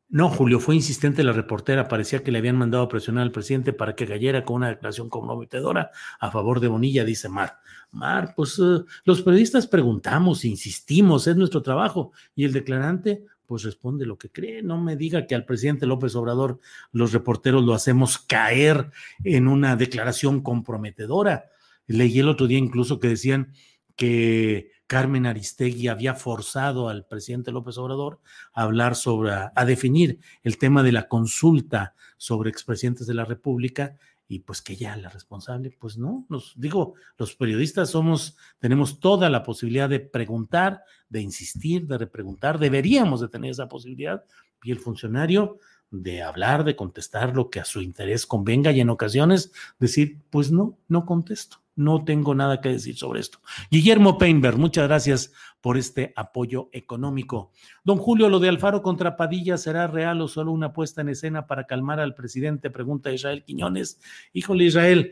no, 0.10 0.30
Julio, 0.30 0.62
fue 0.62 0.76
insistente 0.76 1.22
la 1.24 1.34
reportera. 1.34 1.90
Parecía 1.90 2.24
que 2.24 2.32
le 2.32 2.38
habían 2.38 2.56
mandado 2.56 2.84
a 2.84 2.88
presionar 2.88 3.24
al 3.24 3.32
presidente 3.32 3.74
para 3.74 3.94
que 3.94 4.08
cayera 4.08 4.46
con 4.46 4.58
una 4.58 4.70
declaración 4.70 5.10
comprometedora 5.10 5.92
a 6.20 6.32
favor 6.32 6.62
de 6.62 6.70
Bonilla, 6.70 7.04
dice 7.04 7.28
Mar. 7.28 7.60
Mar, 7.92 8.34
pues 8.34 8.58
eh, 8.58 8.86
los 9.04 9.22
periodistas 9.22 9.68
preguntamos, 9.68 10.46
insistimos, 10.46 11.28
es 11.28 11.36
nuestro 11.36 11.62
trabajo. 11.62 12.14
Y 12.36 12.46
el 12.46 12.54
declarante, 12.54 13.26
pues 13.46 13.64
responde 13.64 14.06
lo 14.06 14.18
que 14.18 14.30
cree. 14.30 14.64
No 14.64 14.82
me 14.82 14.96
diga 14.96 15.28
que 15.28 15.36
al 15.36 15.44
presidente 15.44 15.86
López 15.86 16.16
Obrador 16.16 16.62
los 16.94 17.12
reporteros 17.12 17.66
lo 17.66 17.74
hacemos 17.74 18.18
caer 18.18 18.92
en 19.26 19.50
una 19.50 19.76
declaración 19.76 20.42
comprometedora. 20.42 21.50
Leí 21.86 22.20
el 22.20 22.30
otro 22.30 22.48
día 22.48 22.60
incluso 22.60 23.02
que 23.02 23.10
decían 23.10 23.52
que 23.98 24.72
Carmen 24.88 25.26
Aristegui 25.26 25.90
había 25.90 26.16
forzado 26.16 26.90
al 26.90 27.06
presidente 27.06 27.52
López 27.52 27.78
Obrador 27.78 28.20
a 28.54 28.64
hablar 28.64 28.96
sobre, 28.96 29.32
a 29.32 29.66
definir 29.66 30.20
el 30.44 30.58
tema 30.58 30.82
de 30.82 30.94
la 30.94 31.08
consulta 31.08 31.94
sobre 32.18 32.50
expresidentes 32.50 33.06
de 33.06 33.14
la 33.14 33.26
República 33.26 33.98
y 34.30 34.40
pues 34.40 34.62
que 34.62 34.76
ya 34.76 34.96
la 34.98 35.10
responsable, 35.10 35.76
pues 35.80 35.98
no, 35.98 36.26
nos 36.30 36.54
digo, 36.58 36.96
los 37.18 37.36
periodistas 37.36 37.92
somos, 37.92 38.38
tenemos 38.60 39.00
toda 39.00 39.30
la 39.30 39.44
posibilidad 39.44 39.88
de 39.88 40.02
preguntar, 40.02 40.84
de 41.08 41.22
insistir, 41.22 41.88
de 41.88 41.98
repreguntar, 41.98 42.60
deberíamos 42.60 43.22
de 43.22 43.30
tener 43.30 43.52
esa 43.52 43.70
posibilidad 43.70 44.26
y 44.64 44.72
el 44.72 44.80
funcionario 44.80 45.60
de 45.90 46.22
hablar, 46.22 46.66
de 46.66 46.76
contestar 46.76 47.36
lo 47.36 47.50
que 47.50 47.62
a 47.62 47.66
su 47.66 47.82
interés 47.82 48.26
convenga 48.26 48.72
y 48.72 48.82
en 48.82 48.90
ocasiones 48.90 49.54
decir, 49.80 50.20
pues 50.30 50.52
no, 50.52 50.78
no 50.90 51.06
contesto, 51.06 51.62
no 51.78 52.04
tengo 52.04 52.36
nada 52.36 52.60
que 52.60 52.70
decir 52.70 52.98
sobre 52.98 53.22
esto. 53.22 53.40
Guillermo 53.72 54.18
Peinberg, 54.18 54.58
muchas 54.58 54.88
gracias 54.88 55.32
por 55.62 55.78
este 55.78 56.12
apoyo 56.16 56.70
económico. 56.74 57.52
Don 57.84 57.98
Julio, 57.98 58.28
¿lo 58.28 58.40
de 58.40 58.50
Alfaro 58.50 58.82
contra 58.82 59.16
Padilla 59.16 59.58
será 59.58 59.88
real 59.88 60.20
o 60.22 60.28
solo 60.28 60.52
una 60.52 60.74
puesta 60.74 61.02
en 61.02 61.10
escena 61.10 61.48
para 61.48 61.66
calmar 61.66 62.00
al 62.00 62.16
presidente? 62.16 62.70
Pregunta 62.70 63.12
Israel 63.12 63.44
Quiñones. 63.46 64.02
Híjole, 64.34 64.66
Israel. 64.66 65.12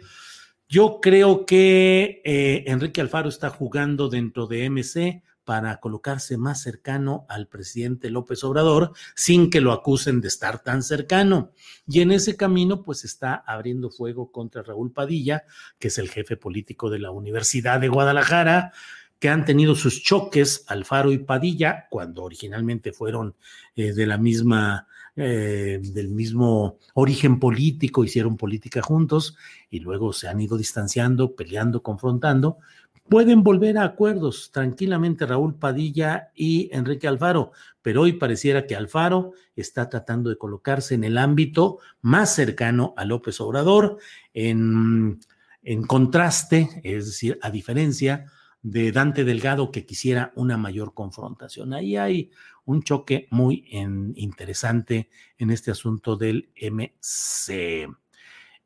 Yo 0.68 1.00
creo 1.00 1.46
que 1.46 2.22
eh, 2.26 2.64
Enrique 2.66 3.00
Alfaro 3.00 3.30
está 3.30 3.50
jugando 3.52 4.10
dentro 4.10 4.48
de 4.48 4.66
MC 4.70 5.24
para 5.46 5.80
colocarse 5.80 6.38
más 6.38 6.62
cercano 6.62 7.26
al 7.30 7.48
presidente 7.48 8.10
López 8.10 8.44
Obrador 8.44 8.92
sin 9.16 9.50
que 9.50 9.62
lo 9.62 9.72
acusen 9.72 10.20
de 10.20 10.28
estar 10.28 10.64
tan 10.64 10.82
cercano. 10.82 11.52
Y 11.88 12.02
en 12.02 12.12
ese 12.12 12.36
camino, 12.36 12.82
pues 12.82 13.06
está 13.06 13.36
abriendo 13.36 13.92
fuego 13.92 14.32
contra 14.32 14.64
Raúl 14.64 14.92
Padilla, 14.92 15.44
que 15.80 15.90
es 15.90 15.98
el 16.00 16.10
jefe 16.10 16.36
político 16.36 16.90
de 16.90 17.00
la 17.00 17.12
Universidad 17.12 17.80
de 17.80 17.88
Guadalajara, 17.88 18.74
que 19.20 19.30
han 19.30 19.46
tenido 19.46 19.76
sus 19.76 20.04
choques 20.04 20.66
Alfaro 20.68 21.12
y 21.12 21.20
Padilla, 21.20 21.88
cuando 21.90 22.24
originalmente 22.24 22.92
fueron 22.92 23.36
eh, 23.76 23.94
de 23.94 24.06
la 24.06 24.18
misma, 24.18 24.88
eh, 25.16 25.80
del 25.82 26.10
mismo 26.10 26.80
origen 26.96 27.40
político, 27.40 28.04
hicieron 28.04 28.36
política 28.36 28.82
juntos 28.82 29.38
y 29.70 29.80
luego 29.80 30.12
se 30.12 30.28
han 30.28 30.42
ido 30.42 30.58
distanciando, 30.58 31.36
peleando, 31.36 31.82
confrontando, 31.82 32.58
Pueden 33.08 33.44
volver 33.44 33.78
a 33.78 33.84
acuerdos 33.84 34.52
tranquilamente 34.52 35.28
Raúl 35.28 35.56
Padilla 35.56 36.32
y 36.34 36.70
Enrique 36.72 37.08
Alfaro, 37.08 37.52
pero 37.84 38.02
hoy 38.02 38.14
pareciera 38.14 38.66
que 38.66 38.76
Alfaro 38.76 39.34
está 39.56 39.90
tratando 39.90 40.32
de 40.32 40.38
colocarse 40.38 40.96
en 40.96 41.04
el 41.04 41.20
ámbito 41.20 41.78
más 42.02 42.34
cercano 42.34 42.96
a 42.98 43.06
López 43.06 43.40
Obrador, 43.42 44.00
en, 44.34 45.20
en 45.62 45.84
contraste, 45.84 46.82
es 46.84 47.06
decir, 47.06 47.38
a 47.44 47.52
diferencia 47.52 48.26
de 48.64 48.92
Dante 48.92 49.24
Delgado 49.24 49.70
que 49.70 49.86
quisiera 49.86 50.34
una 50.36 50.58
mayor 50.58 50.96
confrontación. 50.96 51.76
Ahí 51.76 51.98
hay 51.98 52.32
un 52.66 52.82
choque 52.82 53.28
muy 53.30 53.68
interesante 54.16 55.12
en 55.38 55.52
este 55.52 55.70
asunto 55.70 56.18
del 56.18 56.50
MC. 56.60 57.88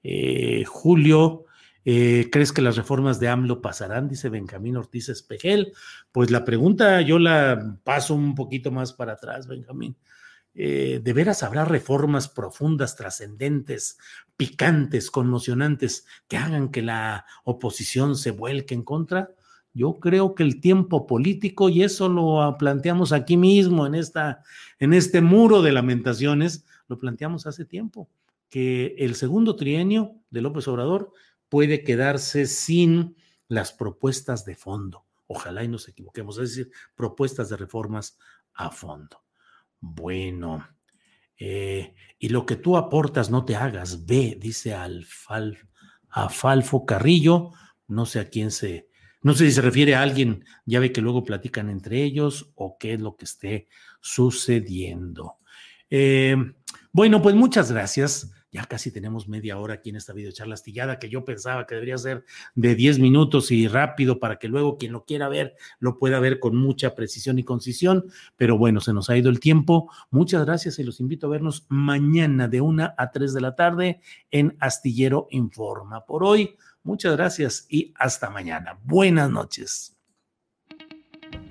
Eh, 0.01 0.63
Julio 0.65 1.43
eh, 1.91 2.29
¿Crees 2.31 2.53
que 2.53 2.61
las 2.61 2.75
reformas 2.75 3.19
de 3.19 3.29
AMLO 3.29 3.63
pasarán? 3.63 4.07
Dice 4.07 4.29
Benjamín 4.29 4.77
Ortiz 4.77 5.09
Espejel. 5.09 5.73
Pues 6.11 6.29
la 6.29 6.45
pregunta 6.45 7.01
yo 7.01 7.17
la 7.17 7.79
paso 7.83 8.13
un 8.13 8.35
poquito 8.35 8.69
más 8.69 8.93
para 8.93 9.13
atrás, 9.13 9.47
Benjamín. 9.47 9.97
Eh, 10.53 11.01
¿De 11.03 11.13
veras 11.13 11.41
habrá 11.41 11.65
reformas 11.65 12.27
profundas, 12.27 12.95
trascendentes, 12.95 13.97
picantes, 14.37 15.09
conmocionantes, 15.09 16.05
que 16.27 16.37
hagan 16.37 16.69
que 16.69 16.83
la 16.83 17.25
oposición 17.43 18.15
se 18.15 18.29
vuelque 18.29 18.75
en 18.75 18.83
contra? 18.83 19.31
Yo 19.73 19.99
creo 19.99 20.35
que 20.35 20.43
el 20.43 20.61
tiempo 20.61 21.07
político, 21.07 21.69
y 21.69 21.81
eso 21.81 22.07
lo 22.07 22.55
planteamos 22.59 23.13
aquí 23.13 23.35
mismo, 23.35 23.87
en, 23.87 23.95
esta, 23.95 24.43
en 24.77 24.93
este 24.93 25.21
muro 25.21 25.63
de 25.63 25.71
lamentaciones, 25.71 26.67
lo 26.87 26.99
planteamos 26.99 27.47
hace 27.47 27.65
tiempo, 27.65 28.07
que 28.47 28.93
el 28.99 29.15
segundo 29.15 29.55
trienio 29.55 30.13
de 30.29 30.41
López 30.41 30.67
Obrador 30.67 31.13
puede 31.49 31.83
quedarse 31.83 32.45
sin 32.45 33.15
las 33.47 33.73
propuestas 33.73 34.45
de 34.45 34.55
fondo. 34.55 35.05
Ojalá 35.27 35.63
y 35.63 35.67
nos 35.67 35.87
equivoquemos, 35.87 36.37
es 36.37 36.55
decir, 36.55 36.71
propuestas 36.95 37.49
de 37.49 37.57
reformas 37.57 38.17
a 38.53 38.71
fondo. 38.71 39.23
Bueno, 39.79 40.67
eh, 41.37 41.93
y 42.17 42.29
lo 42.29 42.45
que 42.45 42.55
tú 42.55 42.77
aportas 42.77 43.29
no 43.29 43.45
te 43.45 43.55
hagas, 43.55 44.05
ve, 44.05 44.37
dice 44.39 44.73
Alfal, 44.73 45.57
Falfo 46.29 46.85
Carrillo, 46.85 47.51
no 47.87 48.05
sé 48.05 48.19
a 48.19 48.29
quién 48.29 48.51
se, 48.51 48.89
no 49.21 49.33
sé 49.33 49.45
si 49.45 49.51
se 49.53 49.61
refiere 49.61 49.95
a 49.95 50.01
alguien, 50.01 50.45
ya 50.65 50.79
ve 50.79 50.91
que 50.91 51.01
luego 51.01 51.23
platican 51.23 51.69
entre 51.69 52.03
ellos 52.03 52.51
o 52.55 52.77
qué 52.77 52.93
es 52.93 53.01
lo 53.01 53.15
que 53.15 53.25
esté 53.25 53.67
sucediendo. 54.01 55.37
Eh, 55.89 56.35
Bueno, 56.91 57.21
pues 57.21 57.35
muchas 57.35 57.71
gracias. 57.71 58.31
Ya 58.51 58.65
casi 58.65 58.91
tenemos 58.91 59.27
media 59.27 59.59
hora 59.59 59.75
aquí 59.75 59.91
en 59.91 59.95
esta 59.95 60.11
videocharla 60.11 60.55
astillada 60.55 60.97
que 60.97 61.09
yo 61.09 61.23
pensaba 61.23 61.67
que 61.67 61.75
debería 61.75 61.97
ser 61.99 62.25
de 62.55 62.73
10 62.73 62.97
minutos 62.97 63.51
y 63.51 63.67
rápido 63.67 64.19
para 64.19 64.37
que 64.37 64.47
luego 64.47 64.77
quien 64.77 64.91
lo 64.91 65.05
quiera 65.05 65.29
ver 65.29 65.55
lo 65.79 65.99
pueda 65.99 66.19
ver 66.19 66.39
con 66.39 66.55
mucha 66.55 66.95
precisión 66.95 67.37
y 67.37 67.43
concisión. 67.43 68.05
Pero 68.37 68.57
bueno, 68.57 68.81
se 68.81 68.91
nos 68.91 69.09
ha 69.11 69.17
ido 69.17 69.29
el 69.29 69.39
tiempo. 69.39 69.91
Muchas 70.09 70.45
gracias 70.45 70.79
y 70.79 70.83
los 70.83 70.99
invito 70.99 71.27
a 71.27 71.29
vernos 71.29 71.67
mañana 71.69 72.47
de 72.47 72.61
1 72.61 72.93
a 72.97 73.11
3 73.11 73.33
de 73.33 73.41
la 73.41 73.55
tarde 73.55 74.01
en 74.31 74.57
Astillero 74.59 75.27
Informa. 75.29 76.05
Por 76.05 76.23
hoy, 76.23 76.55
muchas 76.81 77.15
gracias 77.15 77.67
y 77.69 77.93
hasta 77.97 78.31
mañana. 78.31 78.79
Buenas 78.83 79.29
noches. 79.29 79.95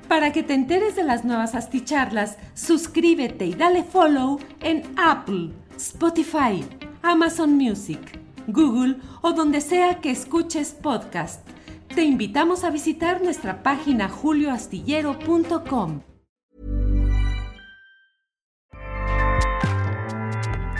Para 0.08 0.32
que 0.32 0.42
te 0.42 0.54
enteres 0.54 0.96
de 0.96 1.04
las 1.04 1.24
nuevas 1.24 1.54
asticharlas, 1.54 2.38
suscríbete 2.54 3.44
y 3.44 3.54
dale 3.54 3.84
follow 3.84 4.40
en 4.62 4.82
Apple, 4.96 5.50
Spotify, 5.76 6.64
Amazon 7.02 7.56
Music, 7.56 8.18
Google 8.46 8.96
o 9.22 9.32
donde 9.32 9.60
sea 9.60 10.00
que 10.00 10.10
escuches 10.10 10.72
podcast. 10.72 11.46
Te 11.94 12.02
invitamos 12.04 12.64
a 12.64 12.70
visitar 12.70 13.22
nuestra 13.22 13.62
página 13.62 14.08
julioastillero.com. 14.08 16.02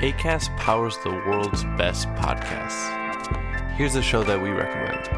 ACAST 0.00 0.56
powers 0.58 0.96
the 1.02 1.10
world's 1.10 1.64
best 1.76 2.06
podcasts. 2.14 2.88
Here's 3.76 3.96
a 3.96 4.02
show 4.02 4.22
that 4.22 4.40
we 4.40 4.50
recommend. 4.50 5.17